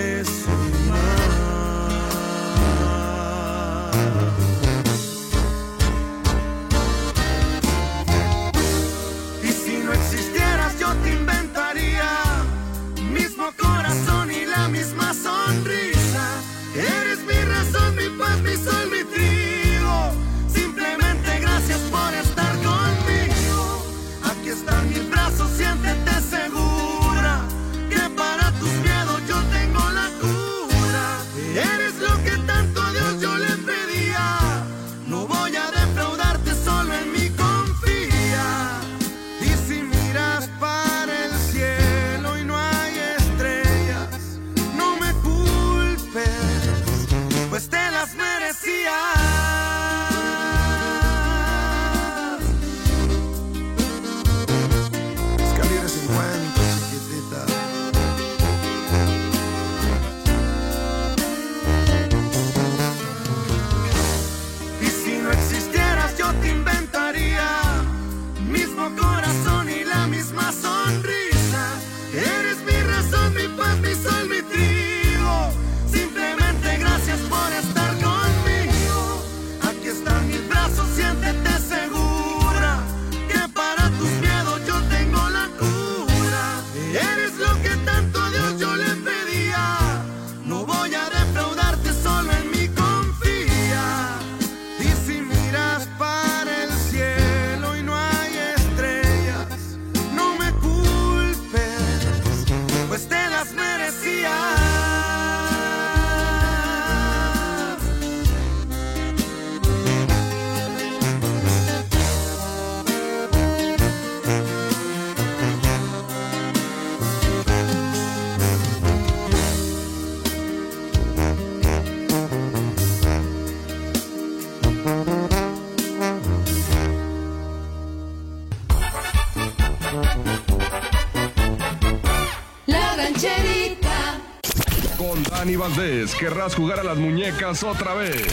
Dani 135.51 135.57
Valdés, 135.57 136.15
¿querrás 136.15 136.55
jugar 136.55 136.79
a 136.79 136.85
las 136.85 136.97
muñecas 136.97 137.65
otra 137.65 137.95
vez? 137.95 138.25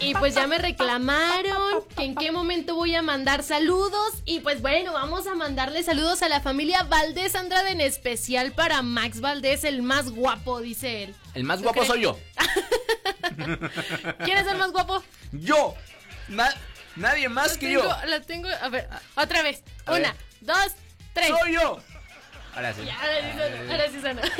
Y 0.00 0.14
pues 0.14 0.34
ya 0.34 0.46
me 0.46 0.56
reclamaron 0.56 1.84
que 1.94 2.04
en 2.04 2.14
qué 2.14 2.32
momento 2.32 2.74
voy 2.76 2.94
a 2.94 3.02
mandar 3.02 3.42
saludos. 3.42 4.22
Y 4.24 4.40
pues 4.40 4.62
bueno, 4.62 4.94
vamos 4.94 5.26
a 5.26 5.34
mandarle 5.34 5.82
saludos 5.82 6.22
a 6.22 6.30
la 6.30 6.40
familia 6.40 6.84
Valdés 6.84 7.34
Andrade, 7.34 7.72
en 7.72 7.82
especial 7.82 8.52
para 8.52 8.80
Max 8.80 9.20
Valdés, 9.20 9.64
el 9.64 9.82
más 9.82 10.08
guapo, 10.10 10.60
dice 10.62 11.02
él. 11.02 11.14
El 11.34 11.44
más 11.44 11.60
guapo 11.60 11.84
soy 11.84 12.00
yo. 12.00 12.18
¿Quién 14.24 14.38
es 14.38 14.46
el 14.46 14.56
más 14.56 14.72
guapo? 14.72 15.02
Yo. 15.32 15.74
Na- 16.28 16.54
nadie 16.96 17.28
más 17.28 17.52
La 17.52 17.58
que 17.60 17.66
tengo, 17.68 17.82
yo. 17.82 18.06
La 18.06 18.20
tengo, 18.22 18.48
a 18.48 18.68
ver, 18.70 18.88
otra 19.16 19.42
vez. 19.42 19.62
A 19.84 19.90
Una, 19.96 20.12
ver. 20.12 20.16
dos, 20.40 20.72
tres. 21.12 21.28
Soy 21.28 21.52
yo. 21.52 21.78
Ahora 22.54 22.74
sí. 22.74 22.80
Ahora 23.70 23.88
sí 23.90 24.00
suena. 24.00 24.22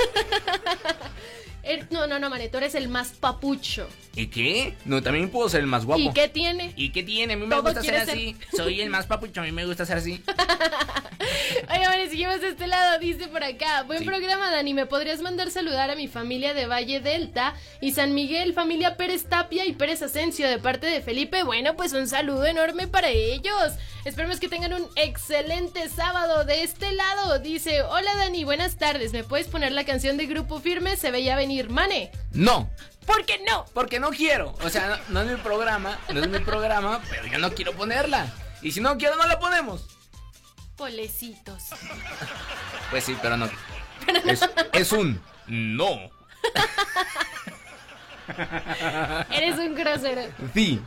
Er- 1.62 1.86
No, 1.90 2.06
no, 2.06 2.18
no, 2.18 2.30
Mane, 2.30 2.48
tú 2.48 2.56
eres 2.56 2.74
el 2.74 2.88
más 2.88 3.08
papucho. 3.10 3.86
¿Y 4.16 4.28
qué? 4.28 4.74
No, 4.86 5.02
también 5.02 5.28
puedo 5.30 5.48
ser 5.48 5.60
el 5.60 5.66
más 5.66 5.84
guapo. 5.84 6.00
¿Y 6.00 6.12
qué 6.12 6.28
tiene? 6.28 6.72
¿Y 6.74 6.90
qué 6.90 7.02
tiene? 7.02 7.34
A 7.34 7.36
mí 7.36 7.44
me 7.46 7.50
Todo 7.54 7.62
gusta 7.64 7.82
ser 7.82 7.94
ser- 8.06 8.10
así. 8.10 8.36
Soy 8.56 8.80
el 8.80 8.88
más 8.90 9.06
papucho, 9.06 9.40
a 9.40 9.44
mí 9.44 9.52
me 9.52 9.66
gusta 9.66 9.84
ser 9.84 9.98
así. 9.98 10.22
Oye, 11.70 11.86
Mane, 11.86 12.08
seguimos 12.08 12.40
de 12.40 12.48
este 12.48 12.66
lado, 12.66 12.98
dice 12.98 13.28
por 13.28 13.44
acá. 13.44 13.82
Buen 13.82 14.00
Sí. 14.00 14.04
programa, 14.06 14.50
Dani. 14.50 14.72
¿Me 14.74 14.86
podrías 14.86 15.20
mandar 15.20 15.50
saludar 15.50 15.90
a 15.90 15.94
mi 15.96 16.08
familia 16.08 16.54
de 16.54 16.66
Valle 16.66 17.00
Delta 17.00 17.54
y 17.80 17.92
San 17.92 18.14
Miguel, 18.14 18.54
familia 18.54 18.96
Pérez 18.96 19.24
Tapia 19.28 19.64
y 19.66 19.72
Pérez 19.72 20.02
Asensio 20.02 20.48
de 20.48 20.58
parte 20.58 20.86
de 20.86 21.02
Felipe? 21.02 21.42
Bueno, 21.42 21.76
pues 21.76 21.92
un 21.92 22.08
saludo 22.08 22.46
enorme 22.46 22.86
para 22.86 23.08
ellos. 23.10 23.72
Esperemos 24.04 24.40
que 24.40 24.48
tengan 24.48 24.72
un 24.72 24.88
excelente 24.96 25.88
sábado 25.90 26.44
de 26.44 26.62
este 26.62 26.92
lado. 26.92 27.38
Dice, 27.38 27.82
hola 27.82 28.10
Dani, 28.16 28.44
buenas 28.44 28.76
tardes. 28.76 29.12
¿Me 29.12 29.24
puedes 29.24 29.46
poner 29.48 29.72
la 29.72 29.84
canción 29.84 30.16
de 30.16 30.26
Grupo 30.26 30.58
Firme? 30.60 30.96
Se 30.96 31.10
veía 31.10 31.36
venir, 31.36 31.68
Mane. 31.68 32.10
No. 32.32 32.70
¿Por 33.04 33.26
qué 33.26 33.40
no? 33.46 33.66
Porque 33.74 34.00
no 34.00 34.10
quiero. 34.10 34.54
O 34.62 34.70
sea, 34.70 34.86
no, 35.08 35.22
no 35.22 35.22
es 35.30 35.36
mi 35.36 35.42
programa, 35.42 35.98
no 36.12 36.20
es 36.20 36.28
mi 36.28 36.38
programa, 36.38 37.02
pero 37.10 37.26
yo 37.26 37.38
no 37.38 37.52
quiero 37.52 37.72
ponerla. 37.72 38.26
Y 38.62 38.72
si 38.72 38.80
no 38.80 38.96
quiero, 38.96 39.16
no 39.16 39.26
la 39.26 39.38
ponemos. 39.38 39.86
Polecitos. 40.80 41.64
Pues 42.90 43.04
sí, 43.04 43.14
pero 43.20 43.36
no. 43.36 43.50
Es, 44.24 44.40
es 44.72 44.92
un 44.92 45.20
no. 45.46 46.10
Eres 49.30 49.58
un 49.58 49.74
grosero. 49.74 50.22
Sí. 50.54 50.80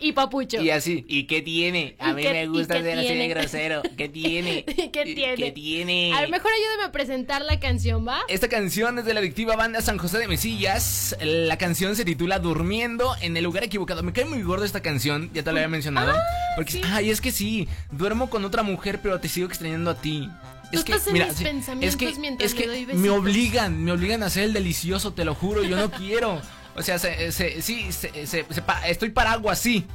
Y 0.00 0.12
papucho. 0.12 0.60
Y 0.60 0.70
así. 0.70 1.04
¿Y 1.08 1.24
qué 1.24 1.40
tiene? 1.40 1.96
A 1.98 2.10
¿Y 2.10 2.14
mí 2.14 2.22
qué- 2.22 2.32
me 2.32 2.46
gusta 2.48 2.82
ser 2.82 2.98
así 2.98 3.14
de 3.14 3.28
grosero. 3.28 3.82
¿Qué 3.96 4.08
tiene? 4.08 4.64
¿Qué 4.92 5.04
tiene? 5.14 5.34
¿Qué 5.36 5.52
tiene? 5.52 6.12
A 6.12 6.22
lo 6.22 6.28
mejor 6.28 6.50
ayúdame 6.52 6.88
a 6.88 6.92
presentar 6.92 7.42
la 7.42 7.60
canción, 7.60 8.06
¿va? 8.06 8.20
Esta 8.28 8.48
canción 8.48 8.98
es 8.98 9.04
de 9.04 9.14
la 9.14 9.20
adictiva 9.20 9.56
banda 9.56 9.80
San 9.80 9.96
José 9.98 10.18
de 10.18 10.28
Mesillas. 10.28 11.16
La 11.22 11.56
canción 11.58 11.96
se 11.96 12.04
titula 12.04 12.38
Durmiendo 12.38 13.14
en 13.22 13.36
el 13.36 13.44
lugar 13.44 13.64
equivocado. 13.64 14.02
Me 14.02 14.12
cae 14.12 14.24
muy 14.24 14.42
gordo 14.42 14.64
esta 14.64 14.80
canción, 14.80 15.30
ya 15.32 15.42
te 15.42 15.50
lo 15.52 15.56
había 15.58 15.68
mencionado. 15.68 16.12
porque, 16.56 16.82
ay, 16.84 17.10
es 17.10 17.20
que 17.20 17.30
sí, 17.32 17.68
duermo 17.90 18.28
con 18.30 18.44
otra 18.44 18.62
mujer, 18.62 19.00
pero 19.02 19.20
te 19.20 19.28
sigo 19.28 19.46
extrañando 19.46 19.90
a 19.90 19.94
ti. 20.00 20.28
Tú 20.72 20.78
Es 20.78 20.84
que, 20.84 20.92
estás 20.92 21.06
en 21.08 21.12
mira, 21.12 21.26
mis 21.28 21.36
sí, 21.36 21.44
pensamientos 21.44 22.02
es 22.02 22.14
que, 22.14 22.20
mientras 22.20 22.50
es 22.52 22.58
le 22.58 22.62
que 22.62 22.86
doy 22.86 22.86
me 22.96 23.10
obligan, 23.10 23.84
me 23.84 23.92
obligan 23.92 24.22
a 24.22 24.26
hacer 24.26 24.44
el 24.44 24.52
delicioso, 24.52 25.12
te 25.12 25.24
lo 25.24 25.34
juro, 25.34 25.62
yo 25.62 25.76
no 25.76 25.90
quiero. 25.98 26.40
O 26.76 26.82
sea, 26.82 26.98
se- 26.98 27.30
se- 27.32 27.62
sí, 27.62 27.92
se- 27.92 28.26
se- 28.26 28.44
se 28.48 28.62
pa- 28.62 28.86
estoy 28.88 29.10
para 29.10 29.32
algo 29.32 29.50
así, 29.50 29.86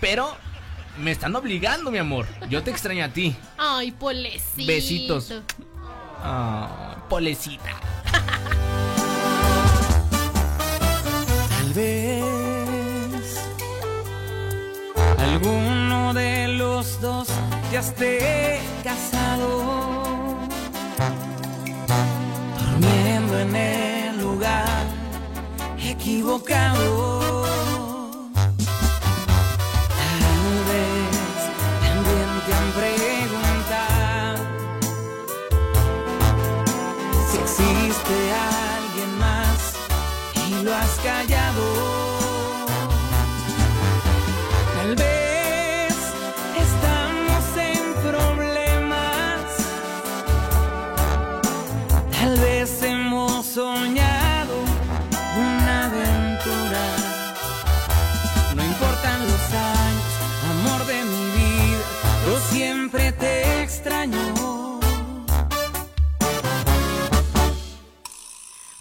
pero 0.00 0.36
me 0.98 1.10
están 1.12 1.34
obligando, 1.36 1.90
mi 1.90 1.98
amor. 1.98 2.26
Yo 2.50 2.62
te 2.62 2.70
extraño 2.70 3.04
a 3.04 3.08
ti. 3.08 3.34
Ay, 3.56 3.90
polecito. 3.92 4.66
Besitos. 4.66 5.32
Ah, 6.22 6.96
polecita. 7.08 7.70
Tal 11.48 11.72
vez 11.74 12.24
alguno 15.18 16.12
de 16.14 16.48
los 16.48 17.00
dos 17.00 17.28
ya 17.72 17.80
esté 17.80 18.60
casado, 18.84 20.38
durmiendo 22.58 23.38
en 23.38 23.52
lugar 23.52 23.95
equivocado. 25.90 27.44
Tal 29.88 30.32
vez 30.68 31.10
también 31.82 32.28
te 32.46 32.50
han 32.54 32.68
preguntado 32.80 34.38
si 37.30 37.36
existe 37.38 38.16
alguien 38.34 39.10
más 39.18 39.58
y 40.48 40.62
lo 40.64 40.70
has 40.74 40.94
callado. 41.02 41.35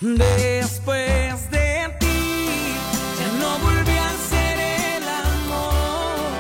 Después 0.02 1.50
de 1.52 1.90
ti, 2.02 2.76
ya 3.18 3.28
no 3.40 3.58
volví 3.60 3.98
a 3.98 4.12
ser 4.30 4.60
el 4.60 5.08
amor. 5.08 6.32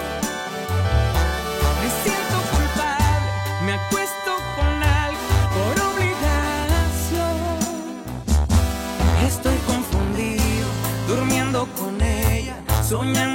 Me 1.81 1.89
siento 2.03 2.37
culpable, 2.51 3.29
me 3.65 3.73
acuesto 3.75 4.31
con 4.57 4.83
alguien 4.83 5.31
por 5.55 5.73
obligación. 5.91 7.29
Estoy 9.25 9.57
confundido, 9.65 10.67
durmiendo 11.07 11.59
con 11.79 12.01
ella, 12.01 12.57
soñando 12.83 13.34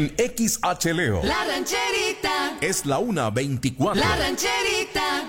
En 0.00 0.14
XHLEO 0.16 1.20
La 1.24 1.44
rancherita. 1.44 2.56
es 2.62 2.86
la 2.86 2.98
1.24. 3.00 3.96
La 3.96 4.16
rancherita. 4.16 5.24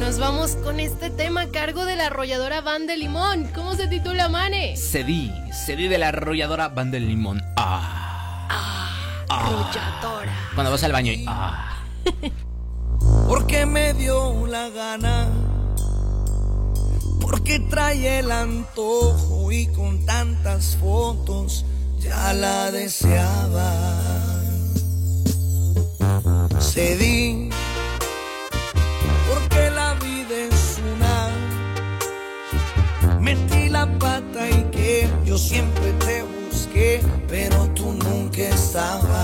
Nos 0.00 0.18
vamos 0.18 0.56
con 0.56 0.80
este 0.80 1.10
tema 1.10 1.42
a 1.42 1.48
cargo 1.50 1.84
de 1.84 1.96
la 1.96 2.06
arrolladora 2.06 2.60
Van 2.62 2.86
de 2.86 2.96
Limón. 2.96 3.48
¿Cómo 3.54 3.74
se 3.74 3.86
titula, 3.88 4.28
Mane? 4.28 4.76
Cedí, 4.76 5.32
cedí 5.52 5.88
de 5.88 5.98
la 5.98 6.08
arrolladora 6.08 6.68
Van 6.68 6.90
del 6.90 7.06
Limón. 7.06 7.42
Ah. 7.56 8.94
Arrolladora. 9.28 10.32
Cuando 10.54 10.70
vas 10.70 10.82
al 10.82 10.92
baño 10.92 11.12
y. 11.12 11.24
Ah. 11.28 11.76
porque 13.28 13.66
me 13.66 13.92
dio 13.94 14.46
la 14.46 14.70
gana, 14.70 15.27
porque 17.48 17.60
trae 17.70 18.18
el 18.18 18.30
antojo 18.30 19.50
y 19.50 19.68
con 19.68 20.04
tantas 20.04 20.76
fotos 20.76 21.64
ya 21.98 22.34
la 22.34 22.70
deseaba. 22.70 23.72
Cedí, 26.60 27.48
porque 29.32 29.70
la 29.70 29.94
vida 29.94 30.36
es 30.50 30.78
una. 30.92 31.30
Metí 33.18 33.70
la 33.70 33.86
pata 33.98 34.46
y 34.50 34.64
que 34.70 35.08
yo 35.24 35.38
siempre 35.38 35.92
te 36.04 36.22
busqué, 36.24 37.00
pero 37.28 37.66
tú 37.70 37.94
nunca 37.94 38.42
estabas. 38.42 39.17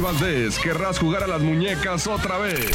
Dani 0.00 0.18
Valdés, 0.18 0.58
querrás 0.58 0.98
jugar 0.98 1.24
a 1.24 1.26
las 1.26 1.42
muñecas 1.42 2.06
otra 2.06 2.38
vez. 2.38 2.70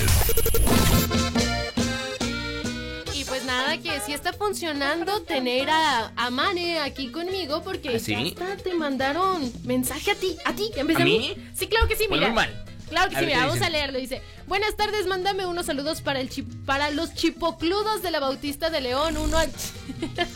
Y 3.16 3.24
pues 3.24 3.44
nada, 3.46 3.78
que 3.80 4.00
sí 4.06 4.14
está 4.14 4.32
funcionando 4.34 5.22
tener 5.24 5.70
a, 5.72 6.12
a 6.16 6.30
Mane 6.30 6.80
aquí 6.80 7.08
conmigo 7.12 7.64
porque 7.64 7.96
¿Ah, 7.96 8.00
sí? 8.00 8.12
ya 8.12 8.20
está, 8.22 8.58
te 8.58 8.76
mandaron 8.76 9.52
mensaje 9.64 10.12
a 10.12 10.16
ti, 10.16 10.38
a 10.46 10.54
ti, 10.54 10.70
en 10.76 10.86
vez 10.88 10.98
¿A 10.98 11.00
de 11.00 11.06
mí? 11.06 11.18
mí. 11.36 11.48
Sí, 11.56 11.66
claro 11.68 11.88
que 11.88 11.96
sí, 11.96 12.06
Pues 12.08 12.20
mira. 12.20 12.28
muy 12.32 12.36
mal. 12.36 12.66
Claro 12.90 13.10
que 13.10 13.16
A 13.16 13.20
sí, 13.22 13.26
mira, 13.26 13.40
¿qué 13.40 13.46
vamos 13.48 13.62
a 13.64 13.70
leerlo. 13.72 13.98
Dice, 13.98 14.22
buenas 14.46 14.76
tardes, 14.78 15.08
mándame 15.08 15.48
unos 15.48 15.66
saludos 15.66 16.02
para, 16.02 16.20
el 16.22 16.30
chi- 16.30 16.44
para 16.44 16.92
los 16.92 17.16
chipocludos 17.16 18.04
de 18.04 18.12
la 18.12 18.20
Bautista 18.20 18.70
de 18.70 18.82
León. 18.82 19.18
Uno 19.18 19.38
al... 19.40 19.50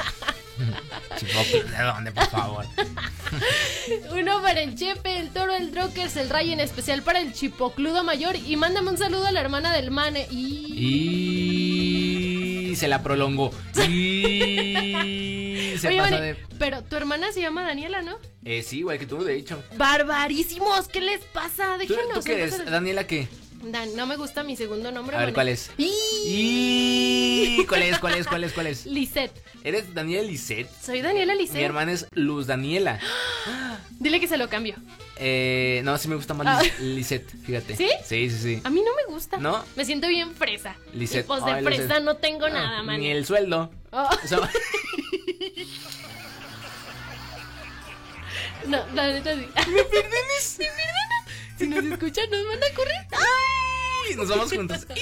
¿de 1.44 1.84
dónde, 1.84 2.12
por 2.12 2.28
favor? 2.28 2.66
Uno 4.12 4.42
para 4.42 4.62
el 4.62 4.76
Chepe, 4.76 5.20
el 5.20 5.30
Toro, 5.30 5.54
el 5.54 5.72
Drokers, 5.72 6.16
el 6.18 6.30
Ray 6.30 6.52
en 6.54 6.60
especial 6.60 7.02
para 7.04 7.20
el 7.20 7.34
Chipocludo 7.34 8.04
Mayor. 8.04 8.36
Y 8.36 8.56
mándame 8.56 8.90
un 8.90 8.98
saludo 8.98 9.26
a 9.28 9.32
la 9.32 9.42
hermana 9.42 9.74
del 9.74 9.92
Mane. 9.92 10.28
Y... 10.32 11.90
Y 12.72 12.76
se 12.76 12.88
la 12.88 13.02
prolongó. 13.04 13.52
Y 13.88 15.74
se 15.80 15.88
Oye, 15.88 15.98
pasó 15.98 16.12
Mane, 16.12 16.22
de. 16.22 16.36
pero 16.60 16.84
tu 16.84 16.96
hermana 16.96 17.32
se 17.32 17.42
llama 17.42 17.64
Daniela, 17.64 18.02
¿no? 18.02 18.18
Eh, 18.46 18.62
sí, 18.64 18.80
igual 18.80 19.00
que 19.00 19.06
tú, 19.06 19.24
de 19.24 19.36
hecho. 19.36 19.62
¡Barbarísimos! 19.76 20.88
¿Qué 20.88 21.02
les 21.02 21.22
pasa? 21.26 21.74
¿Tú, 21.74 21.80
Déjenos. 21.80 22.14
tú 22.14 22.22
qué 22.24 22.34
eres? 22.34 22.66
¿Daniela 22.66 23.06
qué? 23.08 23.28
Dan, 23.62 23.96
no 23.96 24.06
me 24.08 24.16
gusta 24.16 24.44
mi 24.44 24.56
segundo 24.56 24.92
nombre. 24.92 25.18
A 25.18 25.26
ver. 25.26 25.34
¿cuál 25.34 25.50
es? 25.50 25.70
Y... 25.78 27.66
¿Cuál 27.68 27.84
es? 27.84 28.00
¿Cuál 28.00 28.16
es? 28.16 28.26
¿Cuál 28.28 28.44
es? 28.46 28.54
¿Cuál 28.54 28.68
es? 28.68 28.86
Lisette. 28.86 29.34
¿Eres 29.64 29.94
Daniela 29.94 30.24
Lisette? 30.24 30.70
Soy 30.82 31.02
Daniela 31.02 31.34
Mi 31.34 31.42
Lisette. 31.42 31.62
hermana 31.64 31.92
es 31.92 32.08
Luz 32.14 32.48
Daniela. 32.48 33.00
Dile 34.00 34.20
que 34.22 34.28
se 34.28 34.38
lo 34.38 34.48
cambio. 34.50 34.76
Eh, 35.18 35.82
no, 35.84 35.98
sí 35.98 36.08
me 36.08 36.16
gusta 36.16 36.34
más 36.34 36.48
Ah. 36.48 36.62
Lisette, 36.80 37.30
fíjate. 37.46 37.76
¿Sí? 37.76 37.90
Sí, 38.06 38.30
sí, 38.30 38.38
sí. 38.42 38.62
A 38.64 38.70
mí 38.70 38.82
no 38.82 38.92
me 38.96 39.14
gusta. 39.14 39.38
¿No? 39.38 39.64
Me 39.76 39.84
siento 39.84 40.08
bien 40.08 40.34
fresa. 40.34 40.76
Lisette. 40.94 41.26
Y 41.26 41.28
pues 41.28 41.44
de 41.44 41.52
Ay, 41.52 41.64
fresa 41.64 42.00
no 42.00 42.16
tengo 42.16 42.46
Ah, 42.46 42.50
nada, 42.52 42.84
man. 42.84 43.00
Ni 43.02 43.10
el 43.12 43.26
sueldo. 43.26 43.70
Oh. 43.92 44.08
O 44.24 44.28
sea, 44.28 44.40
No, 48.68 48.86
la 48.94 49.08
neta 49.12 49.34
sí. 49.36 49.48
Me 49.72 49.84
perdones. 49.84 50.56
Me 50.60 50.66
perdonan. 50.66 51.09
Si 51.60 51.68
nos 51.68 51.84
escuchan, 51.84 52.30
nos 52.32 52.46
van 52.46 52.58
a 52.58 52.74
correr. 52.74 53.08
¡Ay! 53.12 54.16
nos 54.16 54.30
vamos 54.30 54.50
juntos. 54.50 54.88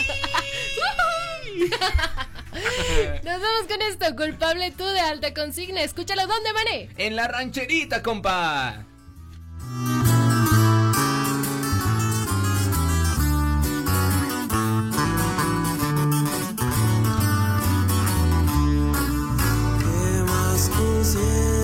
Nos 3.24 3.42
vamos 3.42 3.68
con 3.68 3.82
esto, 3.84 4.16
culpable 4.16 4.72
tú 4.72 4.84
de 4.86 5.00
alta 5.00 5.34
consigna. 5.34 5.84
Escúchalo, 5.84 6.26
¿dónde, 6.26 6.54
mané? 6.54 6.90
En 6.98 7.16
la 7.16 7.28
rancherita, 7.28 8.02
compa. 8.02 8.86
¿Qué 19.80 20.24
más 20.26 20.70
quisiera 20.70 21.57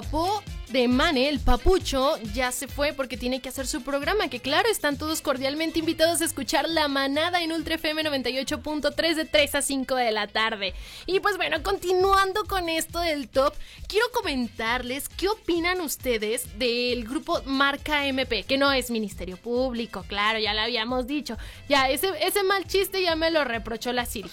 guapo 0.00 0.42
de 0.70 0.86
Mane, 0.88 1.28
el 1.28 1.40
papucho, 1.40 2.16
ya 2.32 2.52
se 2.52 2.68
fue 2.68 2.92
porque 2.92 3.16
tiene 3.16 3.40
que 3.40 3.48
hacer 3.48 3.66
su 3.66 3.82
programa. 3.82 4.28
Que 4.28 4.40
claro, 4.40 4.68
están 4.70 4.96
todos 4.96 5.20
cordialmente 5.20 5.80
invitados 5.80 6.20
a 6.20 6.24
escuchar 6.24 6.68
La 6.68 6.88
Manada 6.88 7.42
en 7.42 7.52
Ultra 7.52 7.74
FM 7.74 8.04
98.3 8.04 9.14
de 9.14 9.24
3 9.24 9.54
a 9.56 9.62
5 9.62 9.94
de 9.96 10.12
la 10.12 10.26
tarde. 10.28 10.74
Y 11.06 11.20
pues 11.20 11.36
bueno, 11.36 11.62
continuando 11.62 12.44
con 12.44 12.68
esto 12.68 13.00
del 13.00 13.28
top, 13.28 13.52
quiero 13.88 14.06
comentarles 14.12 15.08
qué 15.08 15.28
opinan 15.28 15.80
ustedes 15.80 16.58
del 16.58 17.04
grupo 17.04 17.42
Marca 17.44 18.06
MP, 18.06 18.44
que 18.44 18.56
no 18.56 18.72
es 18.72 18.90
Ministerio 18.90 19.36
Público, 19.36 20.04
claro, 20.08 20.38
ya 20.38 20.54
lo 20.54 20.60
habíamos 20.60 21.06
dicho. 21.06 21.36
Ya, 21.68 21.90
ese, 21.90 22.08
ese 22.22 22.42
mal 22.44 22.66
chiste 22.66 23.02
ya 23.02 23.16
me 23.16 23.30
lo 23.30 23.44
reprochó 23.44 23.92
la 23.92 24.06
Siri. 24.06 24.30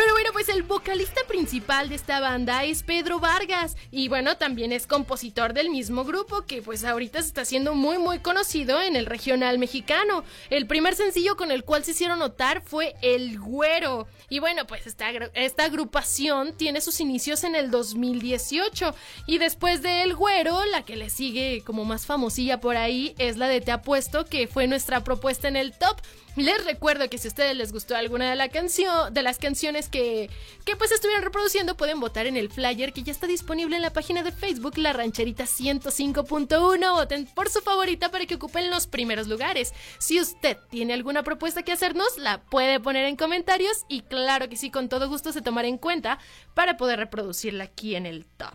Pero 0.00 0.14
bueno, 0.14 0.30
pues 0.32 0.48
el 0.48 0.62
vocalista 0.62 1.20
principal 1.28 1.90
de 1.90 1.94
esta 1.94 2.20
banda 2.20 2.64
es 2.64 2.82
Pedro 2.82 3.20
Vargas 3.20 3.76
y 3.90 4.08
bueno, 4.08 4.38
también 4.38 4.72
es 4.72 4.86
compositor 4.86 5.52
del 5.52 5.68
mismo 5.68 6.04
grupo 6.04 6.46
que 6.46 6.62
pues 6.62 6.84
ahorita 6.84 7.20
se 7.20 7.28
está 7.28 7.42
haciendo 7.42 7.74
muy 7.74 7.98
muy 7.98 8.20
conocido 8.20 8.80
en 8.80 8.96
el 8.96 9.04
regional 9.04 9.58
mexicano. 9.58 10.24
El 10.48 10.66
primer 10.66 10.94
sencillo 10.94 11.36
con 11.36 11.50
el 11.50 11.64
cual 11.64 11.84
se 11.84 11.90
hicieron 11.90 12.18
notar 12.18 12.62
fue 12.62 12.94
El 13.02 13.38
Güero. 13.38 14.08
Y 14.30 14.38
bueno, 14.38 14.66
pues 14.66 14.86
esta, 14.86 15.10
esta 15.34 15.64
agrupación 15.64 16.56
tiene 16.56 16.80
sus 16.80 16.98
inicios 17.00 17.44
en 17.44 17.54
el 17.54 17.70
2018 17.70 18.94
y 19.26 19.36
después 19.36 19.82
de 19.82 20.02
El 20.02 20.16
Güero, 20.16 20.64
la 20.64 20.82
que 20.82 20.96
le 20.96 21.10
sigue 21.10 21.62
como 21.66 21.84
más 21.84 22.06
famosilla 22.06 22.58
por 22.58 22.78
ahí 22.78 23.14
es 23.18 23.36
la 23.36 23.48
de 23.48 23.60
Te 23.60 23.70
Apuesto, 23.70 24.24
que 24.24 24.48
fue 24.48 24.66
nuestra 24.66 25.04
propuesta 25.04 25.46
en 25.46 25.56
el 25.56 25.72
top. 25.72 26.00
Les 26.36 26.64
recuerdo 26.64 27.10
que 27.10 27.18
si 27.18 27.26
a 27.26 27.30
ustedes 27.30 27.56
les 27.56 27.72
gustó 27.72 27.96
alguna 27.96 28.30
de, 28.30 28.36
las 28.36 28.50
canciones 28.50 29.38
canciones 29.50 29.88
que, 29.88 30.30
que 30.64 30.76
pues 30.76 30.92
estuvieron 30.92 31.24
reproduciendo, 31.24 31.76
pueden 31.76 31.98
votar 31.98 32.26
en 32.26 32.36
el 32.36 32.50
flyer 32.50 32.92
que 32.92 33.02
ya 33.02 33.10
está 33.10 33.26
disponible 33.26 33.74
en 33.74 33.82
la 33.82 33.92
página 33.92 34.22
de 34.22 34.30
Facebook 34.30 34.78
La 34.78 34.92
Rancherita 34.92 35.44
105.1. 35.44 36.92
Voten 36.94 37.26
por 37.26 37.48
su 37.48 37.60
favorita 37.60 38.10
para 38.10 38.26
que 38.26 38.36
ocupen 38.36 38.70
los 38.70 38.86
primeros 38.86 39.26
lugares. 39.26 39.74
Si 39.98 40.20
usted 40.20 40.56
tiene 40.70 40.94
alguna 40.94 41.24
propuesta 41.24 41.62
que 41.62 41.72
hacernos, 41.72 42.16
la 42.16 42.42
puede 42.42 42.78
poner 42.78 43.06
en 43.06 43.16
comentarios 43.16 43.84
y 43.88 44.02
claro 44.02 44.48
que 44.48 44.56
sí, 44.56 44.70
con 44.70 44.88
todo 44.88 45.08
gusto 45.08 45.32
se 45.32 45.42
tomará 45.42 45.66
en 45.66 45.78
cuenta 45.78 46.18
para 46.54 46.76
poder 46.76 47.00
reproducirla 47.00 47.64
aquí 47.64 47.96
en 47.96 48.06
el 48.06 48.24
top. 48.24 48.54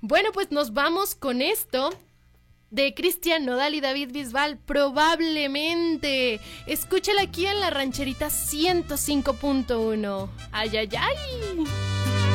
Bueno, 0.00 0.30
pues 0.32 0.52
nos 0.52 0.72
vamos 0.72 1.14
con 1.14 1.42
esto 1.42 1.90
de 2.70 2.94
Cristian 2.94 3.44
Nodal 3.44 3.74
y 3.74 3.80
David 3.80 4.10
Bisbal, 4.12 4.58
probablemente. 4.58 6.40
Escúchala 6.66 7.22
aquí 7.22 7.46
en 7.46 7.60
la 7.60 7.70
rancherita 7.70 8.26
105.1. 8.26 10.28
¡Ay, 10.52 10.76
ay, 10.76 10.88
ay! 10.98 12.25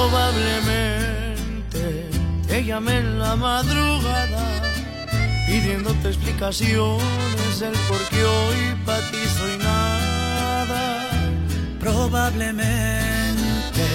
Probablemente 0.00 2.08
te 2.48 2.64
llamé 2.64 3.00
en 3.00 3.18
la 3.18 3.36
madrugada 3.36 4.72
pidiéndote 5.46 6.08
explicaciones 6.08 7.60
del 7.60 7.74
por 7.86 7.98
qué 8.08 8.24
hoy 8.24 8.56
para 8.86 9.10
ti 9.10 9.18
soy 9.38 9.58
nada. 9.58 11.06
Probablemente 11.78 13.86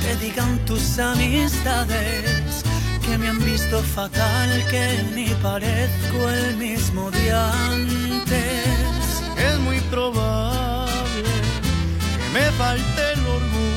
te 0.00 0.16
digan 0.24 0.58
tus 0.64 0.98
amistades 0.98 2.64
que 3.04 3.18
me 3.18 3.28
han 3.28 3.44
visto 3.44 3.82
fatal, 3.82 4.48
que 4.70 5.04
ni 5.14 5.26
parezco 5.42 6.30
el 6.30 6.56
mismo 6.56 7.10
de 7.10 7.30
antes. 7.30 9.22
Es 9.36 9.58
muy 9.58 9.80
probable 9.90 11.28
que 12.16 12.38
me 12.38 12.50
falte 12.52 13.12
el 13.12 13.26
orgullo 13.26 13.71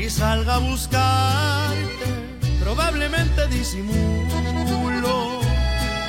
y 0.00 0.08
salga 0.08 0.54
a 0.54 0.58
buscarte. 0.58 2.06
Probablemente 2.62 3.46
disimulo 3.48 5.40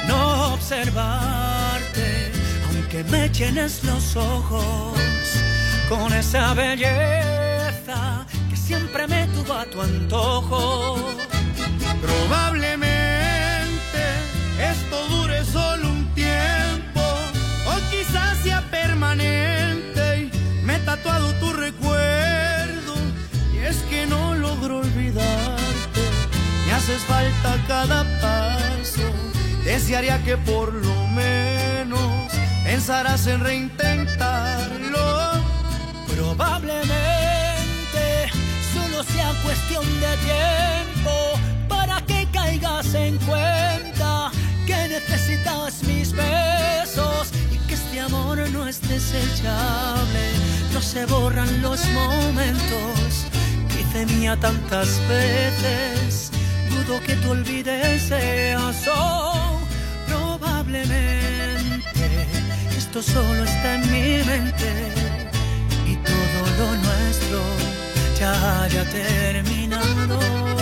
no 0.07 0.53
observarte, 0.53 2.31
aunque 2.67 3.03
me 3.05 3.29
llenes 3.29 3.83
los 3.83 4.15
ojos 4.15 4.97
con 5.89 6.13
esa 6.13 6.53
belleza 6.53 8.25
que 8.49 8.55
siempre 8.55 9.07
me 9.07 9.27
tuvo 9.27 9.53
a 9.53 9.65
tu 9.65 9.81
antojo. 9.81 10.95
Probablemente 12.01 12.91
esto 14.71 15.07
dure 15.09 15.43
solo 15.43 15.89
un 15.89 16.13
tiempo 16.13 17.01
o 17.67 17.91
quizás 17.91 18.37
sea 18.43 18.61
permanente 18.71 20.31
y 20.31 20.65
me 20.65 20.75
he 20.75 20.79
tatuado 20.79 21.33
tu 21.35 21.51
recuerdo 21.53 22.50
es 23.71 23.77
que 23.89 24.05
no 24.05 24.35
logro 24.35 24.79
olvidarte. 24.79 26.01
Me 26.65 26.73
haces 26.73 27.01
falta 27.03 27.51
cada 27.67 28.03
paso. 28.19 29.07
Desearía 29.63 30.21
que 30.25 30.35
por 30.37 30.73
lo 30.73 31.07
menos 31.07 32.31
pensarás 32.65 33.27
en 33.27 33.39
reintentarlo. 33.39 35.07
Probablemente 36.13 38.05
solo 38.73 39.03
sea 39.03 39.31
cuestión 39.45 39.85
de 40.03 40.13
tiempo 40.29 41.13
para 41.69 42.01
que 42.05 42.27
caigas 42.33 42.93
en 42.93 43.17
cuenta 43.19 44.31
que 44.67 44.79
necesitas 44.97 45.83
mis 45.83 46.11
besos 46.11 47.31
y 47.53 47.57
que 47.67 47.75
este 47.75 48.01
amor 48.01 48.37
no 48.49 48.67
es 48.67 48.81
desechable. 48.81 50.23
No 50.73 50.81
se 50.81 51.05
borran 51.05 51.61
los 51.61 51.79
momentos 51.89 53.30
hice 53.91 54.05
mía 54.15 54.37
tantas 54.39 54.87
veces. 55.07 56.31
Dudo 56.69 57.01
que 57.01 57.15
tú 57.15 57.31
olvides 57.31 58.11
eso. 58.11 59.59
Probablemente 60.07 61.81
esto 62.77 63.01
solo 63.01 63.43
está 63.43 63.75
en 63.75 63.91
mi 63.91 64.23
mente 64.23 64.71
y 65.85 65.95
todo 65.95 66.39
lo 66.57 66.67
nuestro 66.77 67.39
ya 68.19 68.63
haya 68.63 68.83
terminado. 68.89 70.60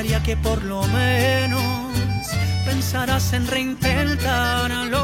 Que 0.00 0.34
por 0.34 0.62
lo 0.64 0.82
menos 0.88 1.62
pensarás 2.64 3.34
en 3.34 3.46
reintentarlo 3.46 4.98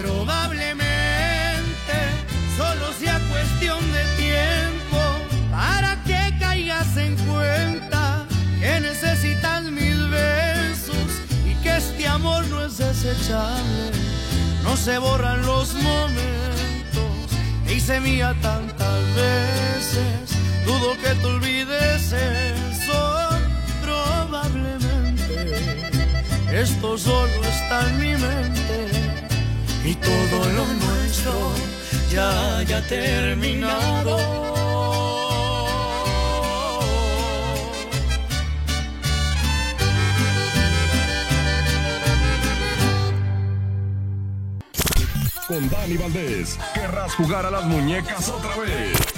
Probablemente 0.00 0.78
solo 2.56 2.92
sea 2.92 3.18
cuestión 3.28 3.80
de 3.92 4.04
tiempo 4.16 5.00
para 5.50 6.00
que 6.04 6.32
caigas 6.38 6.96
en 6.96 7.16
cuenta 7.26 8.24
que 8.60 8.80
necesitas 8.80 9.64
mis 9.64 9.98
besos 10.10 11.10
y 11.44 11.54
que 11.60 11.76
este 11.76 12.06
amor 12.06 12.46
no 12.46 12.64
es 12.66 12.78
desechable. 12.78 13.90
No 14.62 14.76
se 14.76 14.98
borran 14.98 15.44
los 15.44 15.74
momentos 15.74 17.26
que 17.66 17.74
hice 17.74 17.98
mía 17.98 18.32
tantas 18.40 19.02
veces. 19.16 20.38
Dudo 20.64 20.96
que 21.02 21.14
te 21.20 21.26
olvides 21.26 22.12
esto 26.60 26.98
solo 26.98 27.44
está 27.44 27.88
en 27.88 27.98
mi 28.00 28.12
mente 28.16 28.90
y 29.84 29.94
todo 29.94 30.38
lo 30.56 30.66
nuestro 30.66 31.52
ya 32.10 32.58
haya 32.58 32.84
terminado. 32.88 34.16
Con 45.46 45.70
Dani 45.70 45.96
Valdés, 45.96 46.58
querrás 46.74 47.14
jugar 47.14 47.46
a 47.46 47.50
las 47.50 47.64
muñecas 47.64 48.28
otra 48.28 48.56
vez. 48.56 49.17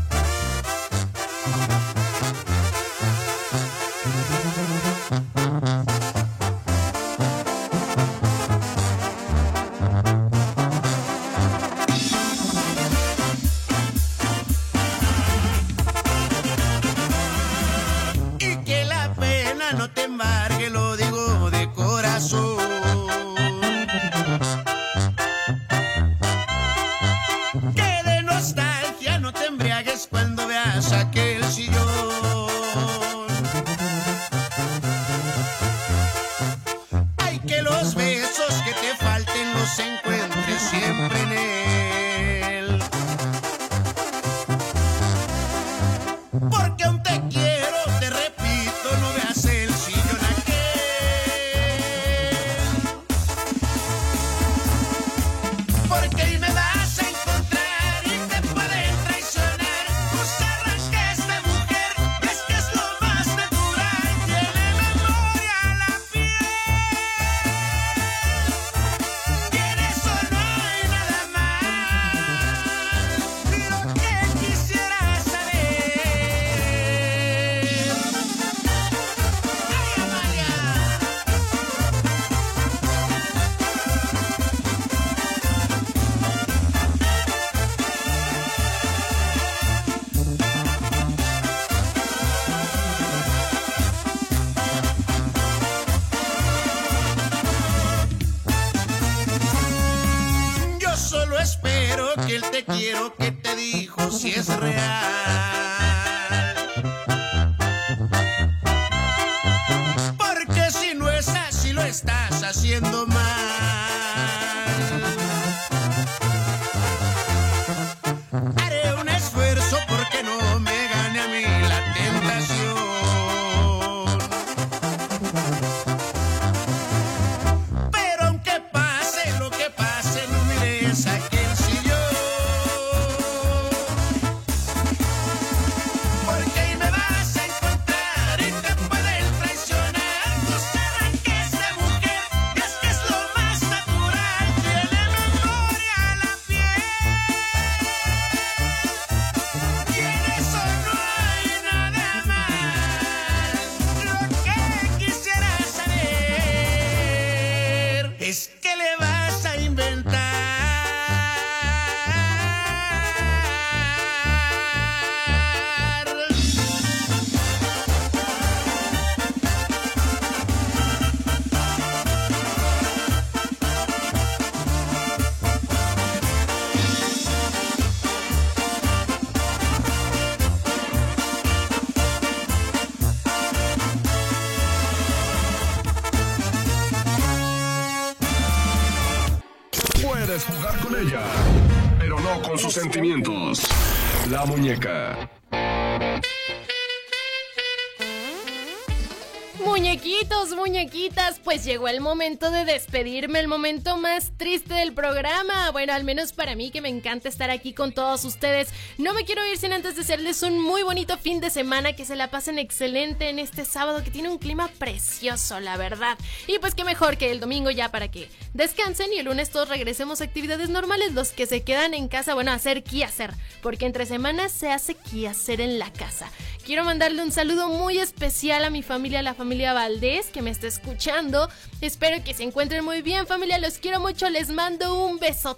Muñequitos, 199.64 200.54
muñequitas, 200.56 201.40
pues 201.40 201.64
llegó 201.64 201.88
el 201.88 202.02
momento 202.02 202.52
de 202.52 202.66
despedirme, 202.66 203.40
el 203.40 203.48
momento 203.48 203.98
más 203.98 204.34
triste 204.38 204.74
del 204.74 204.94
programa. 204.94 205.72
Bueno, 205.72 205.94
al 205.94 206.04
menos 206.04 206.34
para 206.34 206.56
mí 206.56 206.72
que 206.72 206.82
me 206.82 206.90
encanta 206.90 207.30
estar 207.30 207.50
aquí 207.50 207.74
con 207.74 207.94
todos 207.94 208.26
ustedes. 208.26 208.70
No 208.98 209.14
me 209.14 209.24
quiero 209.24 209.46
ir 209.48 209.58
sin 209.58 209.72
antes 209.72 209.96
desearles 209.96 210.44
un 210.44 210.62
muy 210.62 210.84
bonito 210.84 211.18
fin 211.18 211.40
de 211.40 211.50
semana, 211.50 211.94
que 211.94 212.06
se 212.06 212.16
la 212.16 212.30
pasen 212.30 212.60
excelente 212.60 213.30
en 213.30 213.40
este 213.40 213.66
sábado 213.66 214.04
que 214.04 214.12
tiene 214.12 214.30
un 214.30 214.40
clima 214.40 214.68
precioso, 214.78 215.60
la 215.60 215.78
verdad. 215.78 216.18
Y 216.48 216.60
pues 216.60 216.76
qué 216.76 216.84
mejor 216.84 217.18
que 217.18 217.32
el 217.32 217.40
domingo 217.40 217.72
ya 217.72 217.90
para 217.90 218.10
que 218.10 218.30
descansen 218.54 219.14
y 219.14 219.20
el 219.20 219.26
lunes 219.26 219.52
todos 219.52 219.70
regresemos 219.70 220.20
a 220.20 220.26
actividades 220.26 220.70
normales, 220.70 221.14
los 221.14 221.32
que 221.32 221.46
se 221.46 221.64
quedan 221.64 221.94
en 221.94 222.08
casa, 222.10 222.34
bueno, 222.34 222.52
a 222.52 222.56
hacer 222.56 222.84
hacer, 223.04 223.34
porque 223.62 223.86
entre 223.86 224.06
semanas 224.06 224.52
se 224.52 224.72
hace 224.72 224.96
hacer 225.28 225.62
en 225.62 225.80
la 225.80 225.92
casa. 225.92 226.30
Quiero 226.66 226.84
mandarle 226.84 227.22
un 227.22 227.32
saludo 227.32 227.70
muy 227.70 228.00
especial 228.00 228.66
a 228.66 228.72
mi 228.72 228.82
familia, 228.82 229.22
la 229.22 229.36
familia 229.36 229.72
Valdés, 229.74 230.32
que 230.32 230.42
me 230.42 230.50
está 230.50 230.66
escuchando. 230.66 231.48
Espero 231.80 232.24
que 232.24 232.34
se 232.34 232.42
encuentren 232.42 232.84
muy 232.84 233.04
bien, 233.04 233.28
familia. 233.28 233.60
Los 233.60 233.78
quiero 233.78 234.00
mucho. 234.00 234.28
Les 234.32 234.50
mando 234.50 235.06
un 235.06 235.20
beso. 235.20 235.56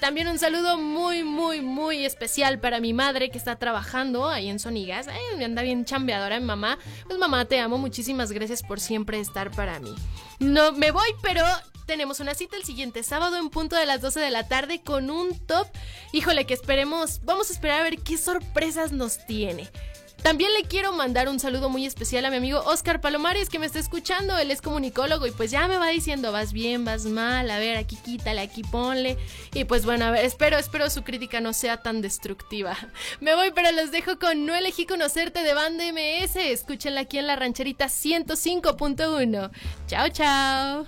También 0.00 0.26
un 0.26 0.40
saludo 0.40 0.78
muy, 0.78 1.22
muy, 1.22 1.60
muy 1.60 2.04
especial 2.04 2.58
para 2.58 2.80
mi 2.80 2.92
madre 2.92 3.30
que 3.30 3.38
está 3.38 3.54
trabajando 3.54 4.28
ahí 4.28 4.48
en 4.48 4.58
Sonigas. 4.58 5.06
Ay, 5.06 5.44
anda 5.44 5.62
bien 5.62 5.84
chambeadora 5.84 6.40
mi 6.40 6.46
mamá. 6.46 6.76
Pues 7.06 7.16
mamá, 7.16 7.44
te 7.44 7.60
amo. 7.60 7.78
Muchísimas 7.78 8.32
gracias 8.32 8.64
por 8.64 8.80
siempre 8.80 9.20
estar 9.20 9.52
para 9.52 9.78
mí. 9.78 9.94
No 10.40 10.72
me 10.72 10.90
voy, 10.90 11.08
pero 11.22 11.44
tenemos 11.88 12.20
una 12.20 12.34
cita 12.34 12.54
el 12.56 12.64
siguiente 12.64 13.02
sábado 13.02 13.38
en 13.38 13.48
punto 13.48 13.74
de 13.74 13.86
las 13.86 14.02
12 14.02 14.20
de 14.20 14.30
la 14.30 14.46
tarde 14.46 14.82
con 14.82 15.08
un 15.10 15.36
top. 15.46 15.66
Híjole, 16.12 16.44
que 16.44 16.52
esperemos, 16.52 17.20
vamos 17.24 17.48
a 17.48 17.54
esperar 17.54 17.80
a 17.80 17.82
ver 17.82 17.98
qué 17.98 18.18
sorpresas 18.18 18.92
nos 18.92 19.26
tiene. 19.26 19.70
También 20.22 20.52
le 20.52 20.64
quiero 20.64 20.92
mandar 20.92 21.28
un 21.28 21.40
saludo 21.40 21.70
muy 21.70 21.86
especial 21.86 22.24
a 22.26 22.30
mi 22.30 22.36
amigo 22.36 22.60
Oscar 22.66 23.00
Palomares 23.00 23.48
que 23.48 23.58
me 23.58 23.64
está 23.64 23.78
escuchando. 23.78 24.36
Él 24.36 24.50
es 24.50 24.60
comunicólogo 24.60 25.26
y 25.26 25.30
pues 25.30 25.50
ya 25.50 25.66
me 25.66 25.78
va 25.78 25.88
diciendo, 25.88 26.30
vas 26.30 26.52
bien, 26.52 26.84
vas 26.84 27.06
mal, 27.06 27.50
a 27.50 27.58
ver, 27.58 27.78
aquí 27.78 27.96
quítale, 27.96 28.42
aquí 28.42 28.64
ponle. 28.64 29.16
Y 29.54 29.64
pues 29.64 29.86
bueno, 29.86 30.04
a 30.04 30.10
ver, 30.10 30.26
espero, 30.26 30.58
espero 30.58 30.90
su 30.90 31.04
crítica 31.04 31.40
no 31.40 31.54
sea 31.54 31.78
tan 31.78 32.02
destructiva. 32.02 32.76
Me 33.20 33.34
voy, 33.34 33.50
pero 33.54 33.72
los 33.72 33.92
dejo 33.92 34.18
con 34.18 34.44
No 34.44 34.54
elegí 34.54 34.84
conocerte 34.84 35.42
de 35.42 35.54
Banda 35.54 35.84
MS. 35.90 36.36
Escúchenla 36.36 37.02
aquí 37.02 37.16
en 37.16 37.28
la 37.28 37.36
rancherita 37.36 37.86
105.1. 37.86 39.50
Chao, 39.86 40.08
chao. 40.10 40.86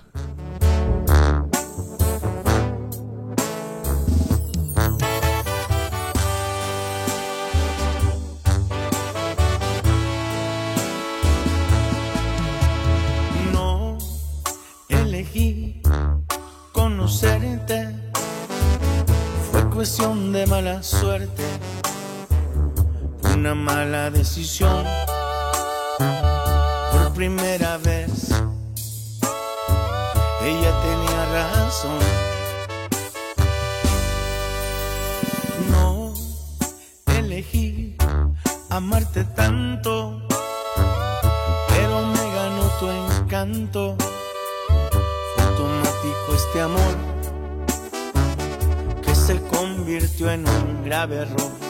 Fue 19.51 19.71
cuestión 19.71 20.33
de 20.33 20.47
mala 20.47 20.81
suerte, 20.81 21.43
una 23.35 23.55
mala 23.55 24.11
decisión. 24.11 24.85
Por 25.99 27.13
primera 27.15 27.79
vez, 27.79 28.31
ella 30.43 30.73
tenía 30.83 31.21
razón. 31.33 31.99
No 35.73 36.15
elegí 37.17 37.97
amarte 38.69 39.25
tanto 39.25 40.23
pero 41.69 42.07
me 42.07 42.35
ganó 42.35 42.65
tu 42.79 42.89
encanto. 42.89 43.97
Este 46.35 46.61
amor 46.61 46.95
que 49.03 49.15
se 49.15 49.41
convirtió 49.49 50.31
en 50.31 50.49
un 50.49 50.85
grave 50.85 51.17
error. 51.17 51.70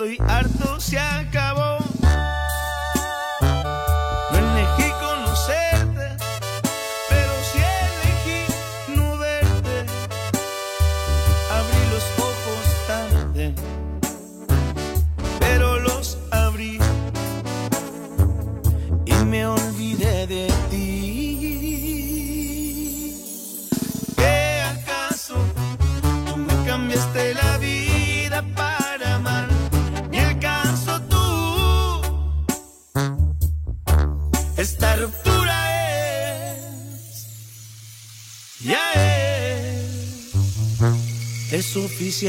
Estoy 0.00 0.16
harto, 0.26 0.80
se 0.80 0.98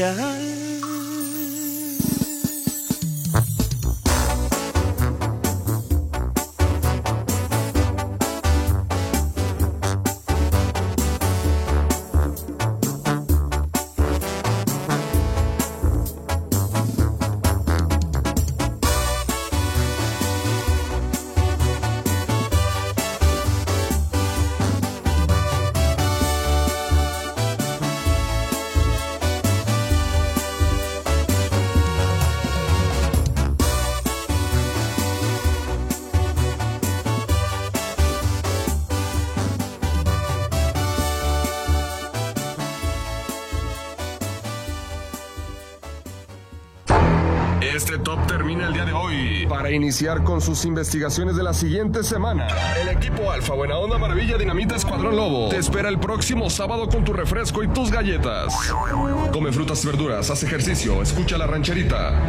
es 0.00 0.31
iniciar 49.74 50.24
con 50.24 50.40
sus 50.40 50.64
investigaciones 50.64 51.36
de 51.36 51.42
la 51.42 51.54
siguiente 51.54 52.02
semana, 52.02 52.46
el 52.80 52.88
equipo 52.88 53.30
Alfa 53.30 53.54
Buena 53.54 53.78
Onda 53.78 53.98
Maravilla 53.98 54.36
Dinamita 54.36 54.76
Escuadrón 54.76 55.16
Lobo 55.16 55.48
te 55.48 55.56
espera 55.56 55.88
el 55.88 55.98
próximo 55.98 56.50
sábado 56.50 56.88
con 56.88 57.04
tu 57.04 57.12
refresco 57.12 57.62
y 57.62 57.68
tus 57.68 57.90
galletas. 57.90 58.54
Come 59.32 59.52
frutas 59.52 59.82
y 59.84 59.86
verduras, 59.86 60.30
haz 60.30 60.42
ejercicio, 60.42 61.02
escucha 61.02 61.38
la 61.38 61.46
rancherita. 61.46 62.21